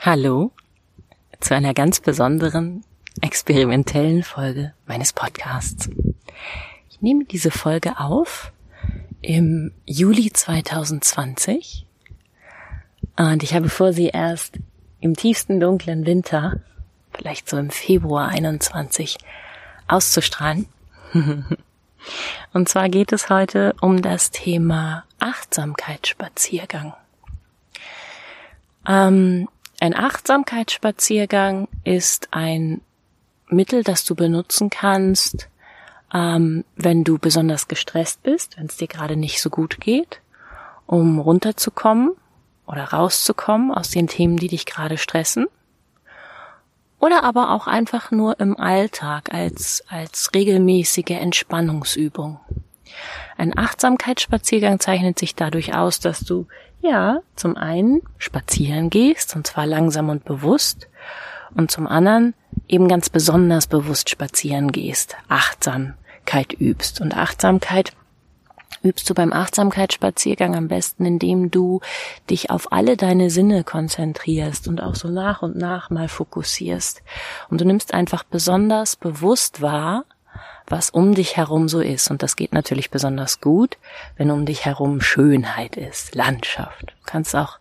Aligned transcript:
Hallo 0.00 0.52
zu 1.40 1.56
einer 1.56 1.74
ganz 1.74 1.98
besonderen 1.98 2.84
experimentellen 3.20 4.22
Folge 4.22 4.72
meines 4.86 5.12
Podcasts. 5.12 5.90
Ich 6.88 7.02
nehme 7.02 7.24
diese 7.24 7.50
Folge 7.50 7.98
auf 7.98 8.52
im 9.22 9.72
Juli 9.86 10.32
2020 10.32 11.84
und 13.16 13.42
ich 13.42 13.54
habe 13.54 13.68
vor, 13.68 13.92
sie 13.92 14.06
erst 14.06 14.60
im 15.00 15.16
tiefsten 15.16 15.58
dunklen 15.58 16.06
Winter, 16.06 16.60
vielleicht 17.12 17.48
so 17.48 17.56
im 17.56 17.70
Februar 17.70 18.28
21, 18.28 19.18
auszustrahlen. 19.88 20.68
und 22.52 22.68
zwar 22.68 22.88
geht 22.88 23.10
es 23.10 23.30
heute 23.30 23.74
um 23.80 24.00
das 24.00 24.30
Thema 24.30 25.04
Achtsamkeitsspaziergang. 25.18 26.94
Ähm, 28.86 29.48
ein 29.80 29.94
Achtsamkeitsspaziergang 29.94 31.68
ist 31.84 32.28
ein 32.32 32.80
Mittel, 33.48 33.84
das 33.84 34.04
du 34.04 34.14
benutzen 34.14 34.70
kannst, 34.70 35.48
ähm, 36.12 36.64
wenn 36.76 37.04
du 37.04 37.18
besonders 37.18 37.68
gestresst 37.68 38.22
bist, 38.22 38.58
wenn 38.58 38.66
es 38.66 38.76
dir 38.76 38.88
gerade 38.88 39.16
nicht 39.16 39.40
so 39.40 39.50
gut 39.50 39.80
geht, 39.80 40.20
um 40.86 41.18
runterzukommen 41.18 42.12
oder 42.66 42.84
rauszukommen 42.84 43.72
aus 43.72 43.90
den 43.90 44.08
Themen, 44.08 44.36
die 44.36 44.48
dich 44.48 44.66
gerade 44.66 44.98
stressen. 44.98 45.46
Oder 46.98 47.22
aber 47.22 47.52
auch 47.52 47.68
einfach 47.68 48.10
nur 48.10 48.40
im 48.40 48.58
Alltag 48.58 49.32
als, 49.32 49.84
als 49.88 50.30
regelmäßige 50.34 51.10
Entspannungsübung. 51.10 52.40
Ein 53.36 53.56
Achtsamkeitsspaziergang 53.56 54.80
zeichnet 54.80 55.18
sich 55.18 55.36
dadurch 55.36 55.74
aus, 55.74 56.00
dass 56.00 56.20
du 56.20 56.48
ja 56.80 57.20
zum 57.36 57.56
einen 57.56 58.02
spazieren 58.18 58.90
gehst, 58.90 59.36
und 59.36 59.46
zwar 59.46 59.66
langsam 59.66 60.08
und 60.08 60.24
bewusst, 60.24 60.88
und 61.54 61.70
zum 61.70 61.86
anderen 61.86 62.34
eben 62.66 62.88
ganz 62.88 63.08
besonders 63.08 63.66
bewusst 63.66 64.10
spazieren 64.10 64.72
gehst, 64.72 65.16
Achtsamkeit 65.28 66.52
übst. 66.52 67.00
Und 67.00 67.16
Achtsamkeit 67.16 67.92
übst 68.82 69.08
du 69.08 69.14
beim 69.14 69.32
Achtsamkeitsspaziergang 69.32 70.54
am 70.54 70.68
besten, 70.68 71.04
indem 71.04 71.50
du 71.50 71.80
dich 72.30 72.50
auf 72.50 72.72
alle 72.72 72.96
deine 72.96 73.30
Sinne 73.30 73.64
konzentrierst 73.64 74.68
und 74.68 74.80
auch 74.82 74.94
so 74.94 75.08
nach 75.08 75.42
und 75.42 75.56
nach 75.56 75.90
mal 75.90 76.08
fokussierst. 76.08 77.02
Und 77.50 77.60
du 77.60 77.64
nimmst 77.64 77.94
einfach 77.94 78.24
besonders 78.24 78.96
bewusst 78.96 79.62
wahr, 79.62 80.04
was 80.70 80.90
um 80.90 81.14
dich 81.14 81.36
herum 81.36 81.68
so 81.68 81.80
ist. 81.80 82.10
Und 82.10 82.22
das 82.22 82.36
geht 82.36 82.52
natürlich 82.52 82.90
besonders 82.90 83.40
gut, 83.40 83.76
wenn 84.16 84.30
um 84.30 84.46
dich 84.46 84.64
herum 84.64 85.00
Schönheit 85.00 85.76
ist, 85.76 86.14
Landschaft. 86.14 86.82
Du 86.82 87.04
kannst 87.06 87.34
auch 87.34 87.58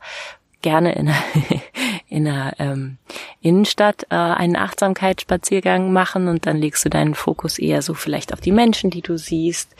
gerne 0.61 0.95
in 0.95 1.07
einer, 1.07 1.23
in 2.09 2.27
einer 2.27 2.53
ähm, 2.59 2.97
Innenstadt 3.41 4.07
äh, 4.09 4.15
einen 4.15 4.55
Achtsamkeitsspaziergang 4.55 5.93
machen 5.93 6.27
und 6.27 6.45
dann 6.45 6.57
legst 6.57 6.83
du 6.83 6.89
deinen 6.89 7.15
Fokus 7.15 7.59
eher 7.59 7.81
so 7.81 7.93
vielleicht 7.93 8.33
auf 8.33 8.41
die 8.41 8.51
Menschen, 8.51 8.89
die 8.89 9.01
du 9.01 9.17
siehst 9.17 9.75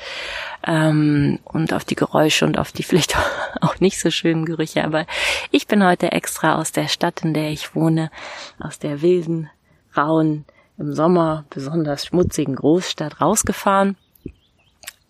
ähm, 0.65 1.39
und 1.43 1.73
auf 1.73 1.83
die 1.83 1.95
Geräusche 1.95 2.45
und 2.45 2.57
auf 2.57 2.71
die 2.71 2.83
vielleicht 2.87 3.17
auch 3.61 3.79
nicht 3.79 3.99
so 3.99 4.11
schönen 4.11 4.45
Gerüche. 4.45 4.83
Aber 4.83 5.05
ich 5.51 5.67
bin 5.67 5.83
heute 5.83 6.11
extra 6.11 6.55
aus 6.55 6.71
der 6.71 6.87
Stadt, 6.87 7.23
in 7.23 7.33
der 7.33 7.49
ich 7.49 7.75
wohne, 7.75 8.11
aus 8.59 8.79
der 8.79 9.01
wilden, 9.01 9.49
rauen, 9.95 10.45
im 10.77 10.93
Sommer 10.93 11.45
besonders 11.49 12.05
schmutzigen 12.05 12.55
Großstadt 12.55 13.21
rausgefahren 13.21 13.97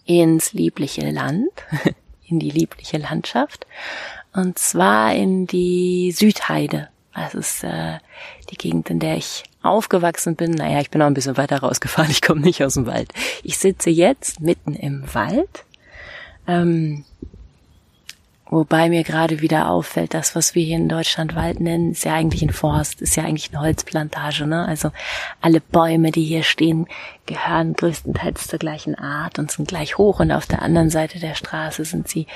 ins 0.06 0.54
liebliche 0.54 1.10
Land, 1.10 1.52
in 2.28 2.40
die 2.40 2.50
liebliche 2.50 2.98
Landschaft, 2.98 3.68
und 4.34 4.58
zwar 4.58 5.14
in 5.14 5.48
die 5.48 6.12
Südheide. 6.12 6.90
Das 7.14 7.34
ist 7.34 7.64
äh, 7.64 7.98
die 8.52 8.58
Gegend, 8.58 8.90
in 8.90 9.00
der 9.00 9.18
ich 9.18 9.44
aufgewachsen 9.64 10.36
bin. 10.36 10.52
Naja, 10.52 10.80
ich 10.80 10.92
bin 10.92 11.02
auch 11.02 11.08
ein 11.08 11.16
bisschen 11.16 11.38
weiter 11.38 11.60
rausgefahren, 11.60 12.12
ich 12.12 12.22
komme 12.22 12.42
nicht 12.42 12.64
aus 12.64 12.76
dem 12.76 12.86
Wald. 12.86 13.12
Ich 13.44 13.58
sitze 13.58 13.90
jetzt 13.90 14.40
mitten 14.40 14.76
im 14.76 15.04
Wald. 15.14 15.66
Ähm, 16.48 17.04
Wobei 18.50 18.90
mir 18.90 19.04
gerade 19.04 19.42
wieder 19.42 19.70
auffällt, 19.70 20.14
das, 20.14 20.36
was 20.36 20.56
wir 20.56 20.64
hier 20.64 20.78
in 20.78 20.88
Deutschland 20.88 21.36
Wald 21.36 21.60
nennen, 21.60 21.92
ist 21.92 22.06
ja 22.06 22.14
eigentlich 22.14 22.42
ein 22.42 22.52
Forst, 22.52 23.02
ist 23.02 23.16
ja 23.16 23.24
eigentlich 23.24 23.52
eine 23.52 23.62
Holzplantage. 23.62 24.48
Ne? 24.48 24.66
Also 24.66 24.92
alle 25.42 25.60
Bäume, 25.60 26.12
die 26.12 26.24
hier 26.24 26.44
stehen, 26.44 26.88
gehören 27.26 27.74
größtenteils 27.74 28.48
zur 28.48 28.60
gleichen 28.60 28.96
Art 28.96 29.38
und 29.38 29.52
sind 29.52 29.68
gleich 29.68 29.98
hoch. 29.98 30.22
Und 30.22 30.32
auf 30.32 30.46
der 30.46 30.62
anderen 30.62 30.90
Seite 30.90 31.20
der 31.20 31.36
Straße 31.36 31.84
sind 31.84 32.08
sie, 32.08 32.28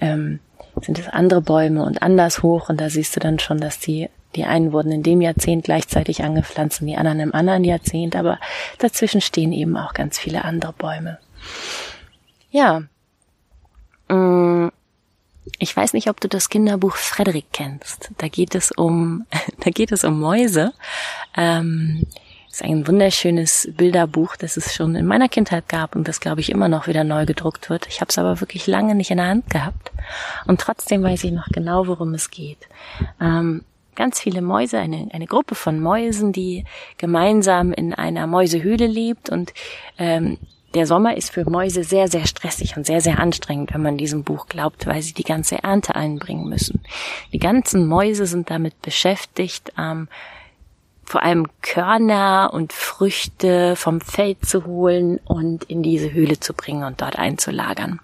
ähm, 0.00 0.38
sind 0.80 0.98
es 0.98 1.08
andere 1.08 1.40
Bäume 1.40 1.82
und 1.84 2.02
anders 2.02 2.42
hoch. 2.44 2.68
Und 2.68 2.80
da 2.80 2.88
siehst 2.88 3.16
du 3.16 3.20
dann 3.20 3.40
schon, 3.40 3.58
dass 3.58 3.80
die, 3.80 4.08
die 4.36 4.44
einen 4.44 4.72
wurden 4.72 4.92
in 4.92 5.02
dem 5.02 5.20
Jahrzehnt 5.20 5.64
gleichzeitig 5.64 6.22
angepflanzt 6.22 6.82
und 6.82 6.86
die 6.86 6.96
anderen 6.96 7.18
im 7.18 7.34
anderen 7.34 7.64
Jahrzehnt. 7.64 8.14
Aber 8.14 8.38
dazwischen 8.78 9.20
stehen 9.20 9.52
eben 9.52 9.76
auch 9.76 9.92
ganz 9.92 10.18
viele 10.18 10.44
andere 10.44 10.72
Bäume. 10.72 11.18
Ja. 12.50 12.82
Mmh 14.08 14.70
ich 15.58 15.76
weiß 15.76 15.92
nicht, 15.92 16.08
ob 16.08 16.20
du 16.20 16.28
das 16.28 16.48
Kinderbuch 16.48 16.96
Frederik 16.96 17.46
kennst. 17.52 18.10
Da 18.18 18.28
geht 18.28 18.54
es 18.54 18.72
um, 18.72 19.26
da 19.60 19.70
geht 19.70 19.92
es 19.92 20.04
um 20.04 20.18
Mäuse. 20.20 20.72
Ähm, 21.36 22.06
ist 22.50 22.64
ein 22.64 22.86
wunderschönes 22.88 23.68
Bilderbuch, 23.76 24.36
das 24.36 24.56
es 24.56 24.74
schon 24.74 24.96
in 24.96 25.06
meiner 25.06 25.28
Kindheit 25.28 25.68
gab 25.68 25.94
und 25.94 26.08
das, 26.08 26.18
glaube 26.18 26.40
ich, 26.40 26.50
immer 26.50 26.68
noch 26.68 26.88
wieder 26.88 27.04
neu 27.04 27.24
gedruckt 27.26 27.70
wird. 27.70 27.86
Ich 27.88 28.00
habe 28.00 28.08
es 28.08 28.18
aber 28.18 28.40
wirklich 28.40 28.66
lange 28.66 28.94
nicht 28.94 29.10
in 29.10 29.18
der 29.18 29.28
Hand 29.28 29.50
gehabt. 29.50 29.92
Und 30.46 30.60
trotzdem 30.60 31.02
weiß 31.02 31.24
ich 31.24 31.32
noch 31.32 31.46
genau, 31.48 31.86
worum 31.86 32.14
es 32.14 32.30
geht. 32.30 32.58
Ähm, 33.20 33.64
ganz 33.94 34.20
viele 34.20 34.42
Mäuse, 34.42 34.78
eine, 34.78 35.08
eine 35.12 35.26
Gruppe 35.26 35.54
von 35.54 35.78
Mäusen, 35.80 36.32
die 36.32 36.64
gemeinsam 36.96 37.72
in 37.72 37.94
einer 37.94 38.26
Mäusehöhle 38.26 38.86
lebt 38.86 39.28
und 39.28 39.52
ähm, 39.98 40.38
der 40.74 40.86
Sommer 40.86 41.16
ist 41.16 41.30
für 41.30 41.48
Mäuse 41.48 41.82
sehr, 41.82 42.08
sehr 42.08 42.26
stressig 42.26 42.76
und 42.76 42.84
sehr, 42.84 43.00
sehr 43.00 43.18
anstrengend, 43.18 43.72
wenn 43.72 43.82
man 43.82 43.96
diesem 43.96 44.22
Buch 44.22 44.46
glaubt, 44.46 44.86
weil 44.86 45.00
sie 45.02 45.14
die 45.14 45.24
ganze 45.24 45.62
Ernte 45.62 45.94
einbringen 45.94 46.48
müssen. 46.48 46.82
Die 47.32 47.38
ganzen 47.38 47.86
Mäuse 47.86 48.26
sind 48.26 48.50
damit 48.50 48.80
beschäftigt, 48.82 49.72
ähm, 49.78 50.08
vor 51.04 51.22
allem 51.22 51.46
Körner 51.62 52.50
und 52.52 52.74
Früchte 52.74 53.76
vom 53.76 54.02
Feld 54.02 54.44
zu 54.44 54.66
holen 54.66 55.18
und 55.24 55.64
in 55.64 55.82
diese 55.82 56.12
Höhle 56.12 56.38
zu 56.38 56.52
bringen 56.52 56.84
und 56.84 57.00
dort 57.00 57.18
einzulagern. 57.18 58.00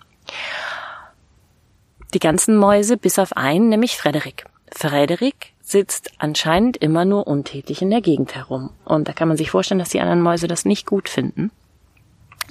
Die 2.15 2.19
ganzen 2.19 2.57
Mäuse 2.57 2.97
bis 2.97 3.19
auf 3.19 3.37
einen, 3.37 3.69
nämlich 3.69 3.99
Frederik. 3.99 4.47
Frederik 4.73 5.53
sitzt 5.61 6.13
anscheinend 6.19 6.79
immer 6.79 7.05
nur 7.05 7.27
untätig 7.27 7.83
in 7.83 7.91
der 7.91 8.01
Gegend 8.01 8.35
herum. 8.35 8.71
Und 8.85 9.07
da 9.07 9.13
kann 9.13 9.29
man 9.29 9.37
sich 9.37 9.51
vorstellen, 9.51 9.79
dass 9.79 9.91
die 9.91 10.01
anderen 10.01 10.23
Mäuse 10.23 10.49
das 10.49 10.65
nicht 10.65 10.87
gut 10.87 11.09
finden. 11.09 11.51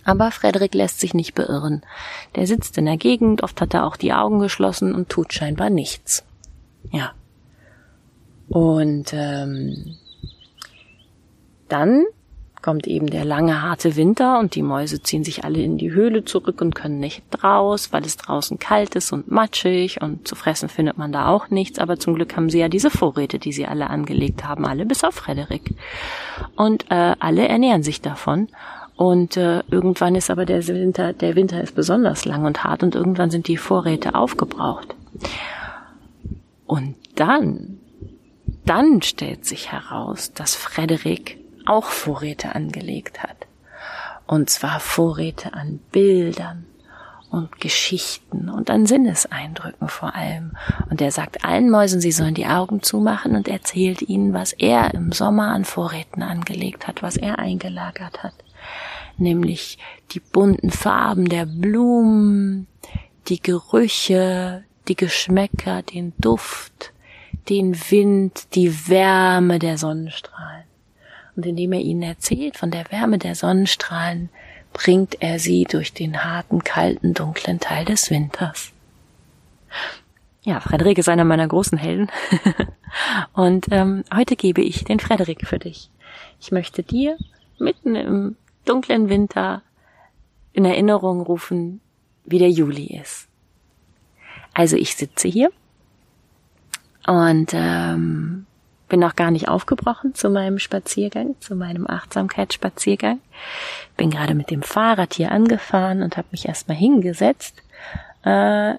Aber 0.06 0.32
Frederik 0.32 0.74
lässt 0.74 1.00
sich 1.00 1.14
nicht 1.14 1.34
beirren. 1.34 1.82
Der 2.36 2.48
sitzt 2.48 2.78
in 2.78 2.86
der 2.86 2.98
Gegend, 2.98 3.44
oft 3.44 3.62
hat 3.62 3.74
er 3.74 3.86
auch 3.86 3.96
die 3.96 4.14
Augen 4.14 4.40
geschlossen 4.40 4.94
und 4.94 5.10
tut 5.10 5.34
scheinbar 5.34 5.70
nichts. 5.70 6.24
Ja. 6.92 7.14
Und 8.50 9.14
ähm, 9.14 9.98
dann 11.70 12.06
kommt 12.64 12.88
eben 12.88 13.08
der 13.08 13.26
lange, 13.26 13.62
harte 13.62 13.96
Winter 13.96 14.40
und 14.40 14.56
die 14.56 14.64
Mäuse 14.64 15.04
ziehen 15.04 15.24
sich 15.24 15.44
alle 15.44 15.62
in 15.62 15.78
die 15.78 15.92
Höhle 15.92 16.24
zurück 16.24 16.62
und 16.62 16.74
können 16.74 17.00
nicht 17.00 17.22
raus, 17.44 17.90
weil 17.92 18.06
es 18.06 18.18
draußen 18.18 18.58
kalt 18.58 18.96
ist 18.96 19.12
und 19.12 19.30
matschig 19.30 20.02
und 20.02 20.28
zu 20.28 20.36
fressen 20.36 20.70
findet 20.70 20.98
man 20.98 21.12
da 21.12 21.28
auch 21.28 21.50
nichts. 21.50 21.78
Aber 21.78 22.00
zum 22.00 22.16
Glück 22.16 22.36
haben 22.36 22.50
sie 22.50 22.60
ja 22.60 22.70
diese 22.70 22.90
Vorräte, 22.90 23.38
die 23.38 23.52
sie 23.52 23.68
alle 23.68 23.90
angelegt 23.90 24.46
haben, 24.46 24.66
alle 24.66 24.86
bis 24.86 25.04
auf 25.04 25.14
Frederik. 25.14 25.76
Und 26.56 26.90
äh, 26.90 27.16
alle 27.20 27.48
ernähren 27.48 27.84
sich 27.84 28.02
davon. 28.02 28.48
Und 28.96 29.38
äh, 29.38 29.64
irgendwann 29.72 30.16
ist 30.16 30.30
aber 30.30 30.46
der 30.46 30.66
Winter, 30.68 31.14
der 31.14 31.36
Winter 31.36 31.62
ist 31.62 31.76
besonders 31.76 32.26
lang 32.26 32.46
und 32.46 32.64
hart 32.64 32.84
und 32.84 32.96
irgendwann 32.96 33.32
sind 33.32 33.48
die 33.48 33.58
Vorräte 33.58 34.14
aufgebraucht. 34.14 34.96
Und 36.66 36.96
dann, 37.16 37.80
dann 38.66 39.02
stellt 39.02 39.46
sich 39.46 39.72
heraus, 39.72 40.34
dass 40.34 40.56
Frederik 40.56 41.38
auch 41.66 41.86
Vorräte 41.86 42.56
angelegt 42.56 43.24
hat. 43.24 43.48
Und 44.28 44.50
zwar 44.50 44.80
Vorräte 44.80 45.54
an 45.54 45.80
Bildern 45.92 46.66
und 47.30 47.60
Geschichten 47.60 48.48
und 48.48 48.70
an 48.70 48.86
Sinneseindrücken 48.86 49.90
vor 49.90 50.14
allem. 50.14 50.52
Und 50.90 51.02
er 51.02 51.12
sagt 51.12 51.44
allen 51.44 51.70
Mäusen, 51.72 52.00
sie 52.00 52.12
sollen 52.12 52.36
die 52.36 52.46
Augen 52.46 52.84
zumachen 52.84 53.36
und 53.36 53.48
erzählt 53.48 54.04
ihnen, 54.04 54.34
was 54.34 54.54
er 54.54 54.94
im 54.94 55.12
Sommer 55.12 55.48
an 55.48 55.66
Vorräten 55.66 56.22
angelegt 56.22 56.88
hat, 56.88 57.02
was 57.02 57.18
er 57.18 57.40
eingelagert 57.40 58.22
hat 58.22 58.34
nämlich 59.20 59.78
die 60.12 60.20
bunten 60.20 60.72
Farben 60.72 61.26
der 61.30 61.46
Blumen, 61.46 62.68
die 63.28 63.42
Gerüche, 63.42 64.64
die 64.88 64.96
Geschmäcker, 64.96 65.82
den 65.82 66.14
Duft, 66.18 66.94
den 67.50 67.76
Wind, 67.90 68.56
die 68.56 68.88
Wärme 68.88 69.60
der 69.60 69.78
Sonnenstrahlen. 69.78 70.64
Und 71.36 71.46
indem 71.46 71.74
er 71.74 71.80
ihnen 71.80 72.04
erzählt 72.04 72.58
von 72.58 72.72
der 72.72 72.92
Wärme 72.92 73.18
der 73.18 73.36
Sonnenstrahlen, 73.36 74.30
bringt 74.72 75.22
er 75.22 75.40
sie 75.40 75.66
durch 75.66 75.94
den 75.94 76.24
harten, 76.24 76.64
kalten, 76.64 77.14
dunklen 77.14 77.60
Teil 77.60 77.86
des 77.86 78.10
Winters. 78.10 78.72
Ja, 80.44 80.60
Frederik 80.60 80.98
ist 80.98 81.10
einer 81.10 81.24
meiner 81.24 81.48
großen 81.48 81.78
Helden. 81.78 82.10
Und 83.34 83.68
ähm, 83.72 84.04
heute 84.14 84.36
gebe 84.36 84.62
ich 84.62 84.84
den 84.84 85.00
Frederik 85.00 85.48
für 85.48 85.60
dich. 85.60 85.90
Ich 86.40 86.52
möchte 86.52 86.84
dir 86.84 87.18
mitten 87.60 87.96
im 87.96 88.36
dunklen 88.66 89.10
Winter 89.10 89.62
in 90.54 90.66
Erinnerung 90.66 91.22
rufen, 91.22 91.82
wie 92.26 92.40
der 92.40 92.50
Juli 92.50 93.00
ist. 93.00 93.28
Also 94.54 94.76
ich 94.76 94.96
sitze 94.96 95.28
hier 95.28 95.52
und 97.08 97.52
ähm, 97.54 98.46
bin 98.88 99.00
noch 99.00 99.16
gar 99.16 99.32
nicht 99.32 99.48
aufgebrochen 99.48 100.14
zu 100.14 100.30
meinem 100.30 100.60
Spaziergang, 100.60 101.36
zu 101.40 101.56
meinem 101.56 101.88
Achtsamkeitsspaziergang. 101.88 103.20
Bin 103.98 104.12
gerade 104.12 104.36
mit 104.36 104.52
dem 104.52 104.62
Fahrrad 104.62 105.16
hier 105.16 105.32
angefahren 105.32 106.04
und 106.04 106.16
habe 106.16 106.28
mich 106.32 106.48
erstmal 106.48 106.78
hingesetzt, 106.78 107.64
äh, 108.24 108.76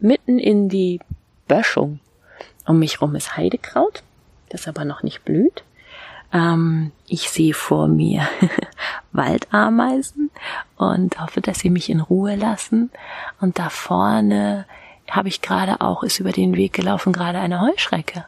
mitten 0.00 0.38
in 0.38 0.68
die 0.68 1.00
Böschung. 1.46 2.00
Um 2.66 2.80
mich 2.80 3.00
rum 3.00 3.14
ist 3.14 3.36
Heidekraut, 3.36 4.02
das 4.48 4.66
aber 4.66 4.84
noch 4.84 5.02
nicht 5.02 5.24
blüht. 5.24 5.62
Ähm, 6.32 6.92
ich 7.06 7.30
sehe 7.30 7.54
vor 7.54 7.88
mir 7.88 8.26
Waldameisen 9.12 10.30
und 10.76 11.20
hoffe, 11.20 11.40
dass 11.40 11.58
sie 11.58 11.70
mich 11.70 11.90
in 11.90 12.00
Ruhe 12.00 12.36
lassen. 12.36 12.90
Und 13.40 13.58
da 13.58 13.68
vorne 13.68 14.66
habe 15.10 15.28
ich 15.28 15.42
gerade 15.42 15.80
auch, 15.80 16.02
ist 16.02 16.20
über 16.20 16.32
den 16.32 16.56
Weg 16.56 16.72
gelaufen, 16.72 17.12
gerade 17.12 17.38
eine 17.38 17.60
Heuschrecke. 17.60 18.24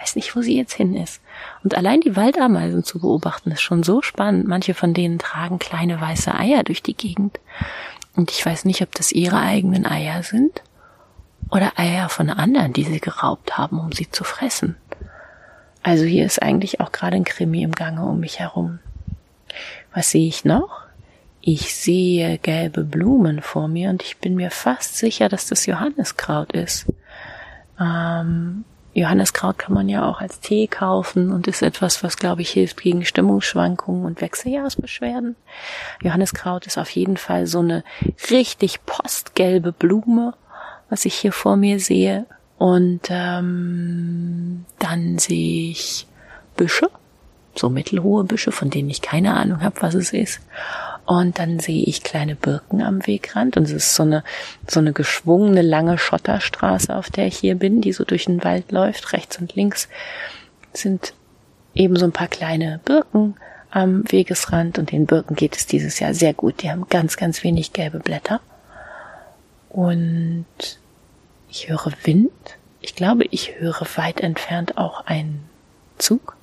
Weiß 0.00 0.16
nicht, 0.16 0.34
wo 0.34 0.42
sie 0.42 0.56
jetzt 0.56 0.74
hin 0.74 0.94
ist. 0.94 1.20
Und 1.62 1.74
allein 1.74 2.00
die 2.00 2.16
Waldameisen 2.16 2.84
zu 2.84 2.98
beobachten, 2.98 3.52
ist 3.52 3.62
schon 3.62 3.84
so 3.84 4.02
spannend. 4.02 4.46
Manche 4.46 4.74
von 4.74 4.92
denen 4.92 5.18
tragen 5.18 5.58
kleine 5.58 6.00
weiße 6.00 6.34
Eier 6.34 6.64
durch 6.64 6.82
die 6.82 6.96
Gegend. 6.96 7.38
Und 8.16 8.30
ich 8.30 8.44
weiß 8.44 8.64
nicht, 8.64 8.82
ob 8.82 8.92
das 8.94 9.12
ihre 9.12 9.38
eigenen 9.38 9.86
Eier 9.86 10.22
sind 10.22 10.62
oder 11.50 11.72
Eier 11.76 12.08
von 12.08 12.30
anderen, 12.30 12.72
die 12.72 12.84
sie 12.84 13.00
geraubt 13.00 13.56
haben, 13.56 13.78
um 13.78 13.92
sie 13.92 14.10
zu 14.10 14.24
fressen. 14.24 14.76
Also 15.84 16.04
hier 16.04 16.24
ist 16.24 16.42
eigentlich 16.42 16.80
auch 16.80 16.90
gerade 16.92 17.14
ein 17.14 17.24
Krimi 17.24 17.62
im 17.62 17.72
Gange 17.72 18.04
um 18.06 18.18
mich 18.18 18.40
herum. 18.40 18.80
Was 19.92 20.10
sehe 20.10 20.26
ich 20.26 20.44
noch? 20.44 20.80
Ich 21.42 21.74
sehe 21.74 22.38
gelbe 22.38 22.84
Blumen 22.84 23.42
vor 23.42 23.68
mir 23.68 23.90
und 23.90 24.02
ich 24.02 24.16
bin 24.16 24.34
mir 24.34 24.50
fast 24.50 24.96
sicher, 24.96 25.28
dass 25.28 25.46
das 25.46 25.66
Johanniskraut 25.66 26.52
ist. 26.52 26.86
Ähm, 27.78 28.64
Johanniskraut 28.94 29.58
kann 29.58 29.74
man 29.74 29.90
ja 29.90 30.08
auch 30.08 30.22
als 30.22 30.40
Tee 30.40 30.68
kaufen 30.68 31.30
und 31.30 31.48
ist 31.48 31.60
etwas, 31.60 32.02
was, 32.02 32.16
glaube 32.16 32.40
ich, 32.40 32.50
hilft 32.50 32.80
gegen 32.80 33.04
Stimmungsschwankungen 33.04 34.06
und 34.06 34.22
Wechseljahrsbeschwerden. 34.22 35.36
Johanniskraut 36.00 36.66
ist 36.66 36.78
auf 36.78 36.88
jeden 36.90 37.18
Fall 37.18 37.46
so 37.46 37.58
eine 37.58 37.84
richtig 38.30 38.86
postgelbe 38.86 39.72
Blume, 39.72 40.32
was 40.88 41.04
ich 41.04 41.14
hier 41.14 41.32
vor 41.32 41.56
mir 41.56 41.78
sehe. 41.78 42.24
Und 42.64 43.08
ähm, 43.10 44.64
dann 44.78 45.18
sehe 45.18 45.68
ich 45.70 46.06
Büsche, 46.56 46.88
so 47.54 47.68
mittelhohe 47.68 48.24
Büsche, 48.24 48.52
von 48.52 48.70
denen 48.70 48.88
ich 48.88 49.02
keine 49.02 49.34
Ahnung 49.34 49.60
habe, 49.62 49.82
was 49.82 49.92
es 49.92 50.14
ist. 50.14 50.40
Und 51.04 51.38
dann 51.38 51.60
sehe 51.60 51.84
ich 51.84 52.02
kleine 52.02 52.36
Birken 52.36 52.80
am 52.80 53.06
Wegrand 53.06 53.58
und 53.58 53.64
es 53.64 53.72
ist 53.72 53.94
so 53.94 54.04
eine, 54.04 54.24
so 54.66 54.80
eine 54.80 54.94
geschwungene 54.94 55.60
lange 55.60 55.98
Schotterstraße, 55.98 56.96
auf 56.96 57.10
der 57.10 57.26
ich 57.26 57.36
hier 57.36 57.56
bin, 57.56 57.82
die 57.82 57.92
so 57.92 58.02
durch 58.02 58.24
den 58.24 58.42
Wald 58.44 58.72
läuft. 58.72 59.12
Rechts 59.12 59.38
und 59.38 59.54
links 59.54 59.90
sind 60.72 61.12
eben 61.74 61.96
so 61.96 62.06
ein 62.06 62.12
paar 62.12 62.28
kleine 62.28 62.80
Birken 62.86 63.36
am 63.72 64.10
Wegesrand 64.10 64.78
und 64.78 64.90
den 64.90 65.04
Birken 65.04 65.36
geht 65.36 65.54
es 65.54 65.66
dieses 65.66 65.98
Jahr 65.98 66.14
sehr 66.14 66.32
gut. 66.32 66.62
Die 66.62 66.70
haben 66.70 66.86
ganz, 66.88 67.18
ganz 67.18 67.44
wenig 67.44 67.74
gelbe 67.74 67.98
Blätter. 67.98 68.40
Und 69.68 70.46
ich 71.54 71.68
höre 71.68 71.92
Wind. 72.02 72.32
Ich 72.80 72.96
glaube, 72.96 73.26
ich 73.30 73.60
höre 73.60 73.86
weit 73.94 74.20
entfernt 74.20 74.76
auch 74.76 75.06
einen 75.06 75.48
Zug. 75.98 76.36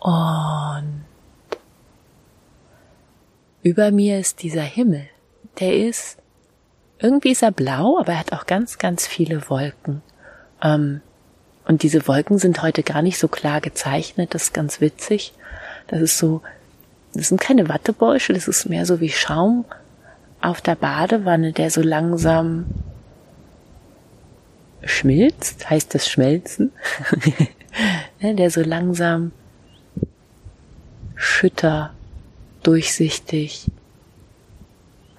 Und 0.00 1.04
über 3.62 3.92
mir 3.92 4.18
ist 4.18 4.42
dieser 4.42 4.62
Himmel. 4.62 5.08
Der 5.60 5.76
ist, 5.76 6.18
irgendwie 6.98 7.36
er 7.40 7.52
blau, 7.52 7.98
aber 8.00 8.12
er 8.12 8.18
hat 8.18 8.32
auch 8.32 8.46
ganz, 8.46 8.78
ganz 8.78 9.06
viele 9.06 9.48
Wolken. 9.48 10.02
Ähm, 10.60 11.00
und 11.64 11.84
diese 11.84 12.08
Wolken 12.08 12.38
sind 12.38 12.62
heute 12.62 12.82
gar 12.82 13.02
nicht 13.02 13.18
so 13.18 13.28
klar 13.28 13.60
gezeichnet. 13.60 14.34
Das 14.34 14.44
ist 14.44 14.54
ganz 14.54 14.80
witzig. 14.80 15.32
Das 15.86 16.00
ist 16.00 16.18
so, 16.18 16.42
das 17.14 17.28
sind 17.28 17.40
keine 17.40 17.68
Wattebäusche, 17.68 18.32
das 18.32 18.48
ist 18.48 18.68
mehr 18.68 18.84
so 18.84 19.00
wie 19.00 19.10
Schaum 19.10 19.64
auf 20.40 20.60
der 20.60 20.74
Badewanne, 20.74 21.52
der 21.52 21.70
so 21.70 21.82
langsam 21.82 22.66
schmilzt, 24.84 25.68
heißt 25.68 25.94
das 25.94 26.08
schmelzen, 26.08 26.72
der 28.22 28.50
so 28.50 28.62
langsam 28.62 29.32
schütter 31.14 31.92
durchsichtig 32.62 33.66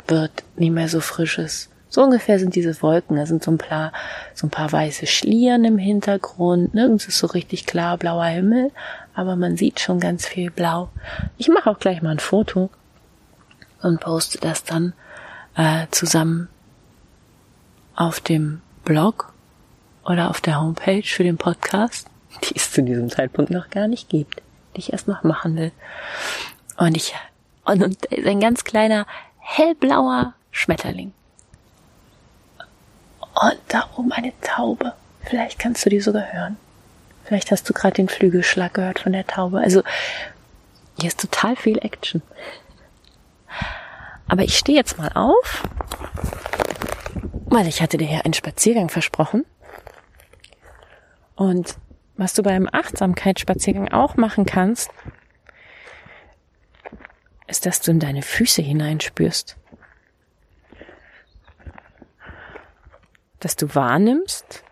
wird, 0.07 0.43
nie 0.55 0.71
mehr 0.71 0.87
so 0.87 1.01
frisches. 1.01 1.69
So 1.89 2.03
ungefähr 2.03 2.37
sind 2.37 2.55
diese 2.55 2.81
Wolken. 2.81 3.17
Da 3.17 3.25
sind 3.25 3.43
so 3.43 3.51
ein 3.51 3.57
paar, 3.57 3.91
so 4.35 4.47
ein 4.47 4.51
paar 4.51 4.71
weiße 4.71 5.07
Schlieren 5.07 5.65
im 5.65 5.77
Hintergrund. 5.77 6.73
Nirgends 6.73 7.07
ist 7.07 7.17
so 7.17 7.27
richtig 7.27 7.65
klar 7.65 7.97
blauer 7.97 8.25
Himmel, 8.25 8.71
aber 9.15 9.35
man 9.35 9.57
sieht 9.57 9.79
schon 9.79 9.99
ganz 9.99 10.27
viel 10.27 10.51
Blau. 10.51 10.89
Ich 11.37 11.49
mache 11.49 11.69
auch 11.69 11.79
gleich 11.79 12.01
mal 12.01 12.11
ein 12.11 12.19
Foto 12.19 12.69
und 13.81 13.99
poste 13.99 14.37
das 14.39 14.63
dann 14.63 14.93
äh, 15.55 15.87
zusammen 15.89 16.47
auf 17.95 18.19
dem 18.19 18.61
Blog 18.85 19.28
oder 20.09 20.29
auf 20.29 20.41
der 20.41 20.59
Homepage 20.59 21.03
für 21.03 21.23
den 21.23 21.37
Podcast, 21.37 22.07
die 22.43 22.55
es 22.55 22.71
zu 22.71 22.81
diesem 22.81 23.09
Zeitpunkt 23.09 23.51
noch 23.51 23.69
gar 23.69 23.87
nicht 23.87 24.09
gibt, 24.09 24.41
die 24.75 24.79
ich 24.79 24.91
erst 24.91 25.07
noch 25.07 25.23
machen 25.23 25.55
will. 25.55 25.71
Und 26.77 26.97
ich 26.97 27.13
und, 27.65 27.83
und 27.83 28.11
ein 28.11 28.39
ganz 28.39 28.63
kleiner 28.63 29.05
hellblauer 29.37 30.33
Schmetterling. 30.51 31.13
Und 33.41 33.59
da 33.67 33.87
oben 33.95 34.11
eine 34.11 34.33
Taube. 34.41 34.93
Vielleicht 35.21 35.59
kannst 35.59 35.85
du 35.85 35.91
die 35.91 36.01
sogar 36.01 36.33
hören. 36.33 36.57
Vielleicht 37.25 37.51
hast 37.51 37.69
du 37.69 37.73
gerade 37.73 37.93
den 37.93 38.09
Flügelschlag 38.09 38.73
gehört 38.73 38.99
von 38.99 39.13
der 39.13 39.27
Taube. 39.27 39.59
Also 39.59 39.83
hier 40.99 41.09
ist 41.09 41.19
total 41.19 41.55
viel 41.55 41.77
Action. 41.77 42.23
Aber 44.27 44.41
ich 44.41 44.57
stehe 44.57 44.77
jetzt 44.77 44.97
mal 44.97 45.11
auf, 45.13 45.63
weil 47.45 47.67
ich 47.67 47.81
hatte 47.83 47.97
dir 47.97 48.09
ja 48.09 48.21
einen 48.21 48.33
Spaziergang 48.33 48.89
versprochen. 48.89 49.45
Und 51.39 51.77
was 52.17 52.33
du 52.33 52.43
beim 52.43 52.67
Achtsamkeitsspaziergang 52.69 53.93
auch 53.93 54.17
machen 54.17 54.45
kannst, 54.45 54.91
ist, 57.47 57.65
dass 57.65 57.79
du 57.79 57.91
in 57.91 57.99
deine 58.01 58.23
Füße 58.23 58.61
hineinspürst. 58.61 59.55
Dass 63.39 63.55
du 63.55 63.73
wahrnimmst, 63.73 64.65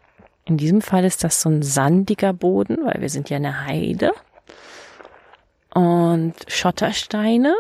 in 0.44 0.58
diesem 0.58 0.82
Fall 0.82 1.06
ist 1.06 1.24
das 1.24 1.42
so 1.42 1.48
ein 1.50 1.64
sandiger 1.64 2.34
Boden, 2.34 2.80
weil 2.84 3.00
wir 3.00 3.10
sind 3.10 3.30
ja 3.30 3.38
eine 3.38 3.66
Heide. 3.66 4.12
Und 5.74 6.34
Schottersteine, 6.50 7.56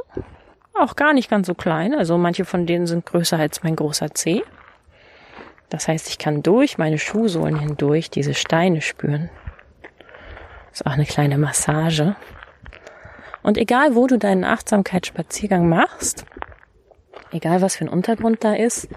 auch 0.78 0.98
gar 0.98 1.14
nicht 1.14 1.30
ganz 1.30 1.48
so 1.48 1.54
klein, 1.54 1.96
also 1.96 2.18
manche 2.18 2.44
von 2.44 2.66
denen 2.66 2.88
sind 2.88 3.06
größer 3.06 3.40
als 3.40 3.64
mein 3.64 3.78
großer 3.78 4.14
Zeh. 4.14 4.44
Das 5.70 5.88
heißt, 5.88 6.10
ich 6.10 6.18
kann 6.18 6.44
durch 6.44 6.78
meine 6.78 6.98
Schuhsohlen 6.98 7.60
hindurch 7.60 8.10
diese 8.10 8.34
Steine 8.34 8.82
spüren. 8.82 9.30
Ist 10.72 10.86
auch 10.86 10.92
eine 10.92 11.06
kleine 11.06 11.38
Massage. 11.38 12.16
Und 13.44 13.58
egal, 13.58 13.96
wo 13.96 14.08
du 14.08 14.18
deinen 14.18 14.44
Achtsamkeitsspaziergang 14.44 15.68
machst, 15.68 16.26
egal 17.32 17.62
was 17.62 17.76
für 17.76 17.86
ein 17.86 17.90
Untergrund 17.90 18.44
da 18.44 18.54
ist, 18.54 18.88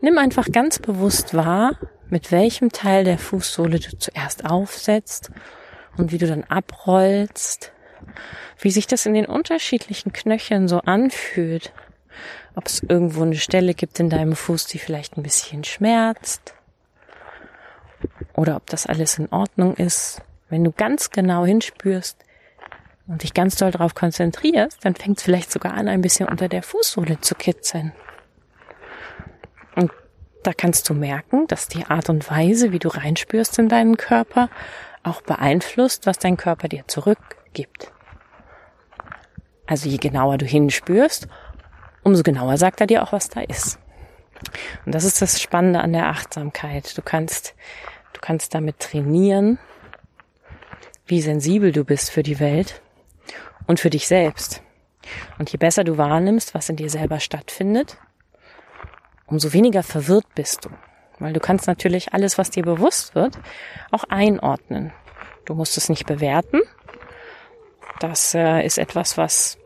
nimm 0.00 0.18
einfach 0.18 0.46
ganz 0.50 0.78
bewusst 0.78 1.34
wahr, 1.34 1.78
mit 2.08 2.30
welchem 2.30 2.70
Teil 2.70 3.04
der 3.04 3.18
Fußsohle 3.18 3.80
du 3.80 3.96
zuerst 3.98 4.44
aufsetzt 4.44 5.30
und 5.96 6.12
wie 6.12 6.18
du 6.18 6.26
dann 6.26 6.44
abrollst, 6.44 7.72
wie 8.58 8.70
sich 8.70 8.86
das 8.86 9.06
in 9.06 9.14
den 9.14 9.26
unterschiedlichen 9.26 10.12
Knöcheln 10.12 10.68
so 10.68 10.80
anfühlt, 10.80 11.72
ob 12.54 12.66
es 12.66 12.82
irgendwo 12.82 13.22
eine 13.22 13.36
Stelle 13.36 13.74
gibt 13.74 14.00
in 14.00 14.10
deinem 14.10 14.34
Fuß, 14.34 14.66
die 14.66 14.78
vielleicht 14.78 15.16
ein 15.16 15.22
bisschen 15.22 15.64
schmerzt 15.64 16.54
oder 18.34 18.56
ob 18.56 18.66
das 18.68 18.86
alles 18.86 19.18
in 19.18 19.30
Ordnung 19.30 19.74
ist. 19.74 20.22
Wenn 20.48 20.64
du 20.64 20.72
ganz 20.72 21.10
genau 21.10 21.44
hinspürst, 21.44 22.18
und 23.06 23.22
dich 23.22 23.34
ganz 23.34 23.56
doll 23.56 23.70
darauf 23.70 23.94
konzentrierst, 23.94 24.84
dann 24.84 24.94
fängt 24.94 25.18
es 25.18 25.24
vielleicht 25.24 25.52
sogar 25.52 25.74
an, 25.74 25.88
ein 25.88 26.00
bisschen 26.00 26.28
unter 26.28 26.48
der 26.48 26.62
Fußsohle 26.62 27.20
zu 27.20 27.34
kitzeln. 27.34 27.92
Und 29.74 29.90
da 30.42 30.52
kannst 30.52 30.88
du 30.88 30.94
merken, 30.94 31.46
dass 31.46 31.68
die 31.68 31.84
Art 31.86 32.08
und 32.08 32.30
Weise, 32.30 32.72
wie 32.72 32.78
du 32.78 32.88
reinspürst 32.88 33.58
in 33.58 33.68
deinen 33.68 33.96
Körper, 33.96 34.48
auch 35.02 35.20
beeinflusst, 35.22 36.06
was 36.06 36.18
dein 36.18 36.36
Körper 36.36 36.68
dir 36.68 36.84
zurückgibt. 36.86 37.92
Also 39.66 39.88
je 39.88 39.96
genauer 39.96 40.38
du 40.38 40.46
hinspürst, 40.46 41.28
umso 42.02 42.22
genauer 42.22 42.56
sagt 42.56 42.80
er 42.80 42.86
dir 42.86 43.02
auch, 43.02 43.12
was 43.12 43.28
da 43.28 43.40
ist. 43.40 43.78
Und 44.84 44.94
das 44.94 45.04
ist 45.04 45.22
das 45.22 45.40
Spannende 45.40 45.80
an 45.80 45.92
der 45.92 46.08
Achtsamkeit. 46.08 46.96
Du 46.96 47.02
kannst, 47.02 47.54
du 48.12 48.20
kannst 48.20 48.54
damit 48.54 48.80
trainieren, 48.80 49.58
wie 51.06 51.20
sensibel 51.20 51.72
du 51.72 51.84
bist 51.84 52.10
für 52.10 52.22
die 52.22 52.40
Welt 52.40 52.80
und 53.66 53.80
für 53.80 53.90
dich 53.90 54.08
selbst. 54.08 54.62
Und 55.38 55.50
je 55.50 55.58
besser 55.58 55.84
du 55.84 55.98
wahrnimmst, 55.98 56.54
was 56.54 56.68
in 56.68 56.76
dir 56.76 56.90
selber 56.90 57.20
stattfindet, 57.20 57.98
umso 59.26 59.52
weniger 59.52 59.82
verwirrt 59.82 60.26
bist 60.34 60.64
du. 60.64 60.70
Weil 61.18 61.32
du 61.32 61.40
kannst 61.40 61.66
natürlich 61.66 62.12
alles, 62.12 62.38
was 62.38 62.50
dir 62.50 62.62
bewusst 62.62 63.14
wird, 63.14 63.38
auch 63.90 64.04
einordnen. 64.04 64.92
Du 65.44 65.54
musst 65.54 65.76
es 65.76 65.88
nicht 65.88 66.06
bewerten. 66.06 66.60
Das 68.00 68.34
äh, 68.34 68.64
ist 68.64 68.78
etwas, 68.78 69.16
was 69.16 69.58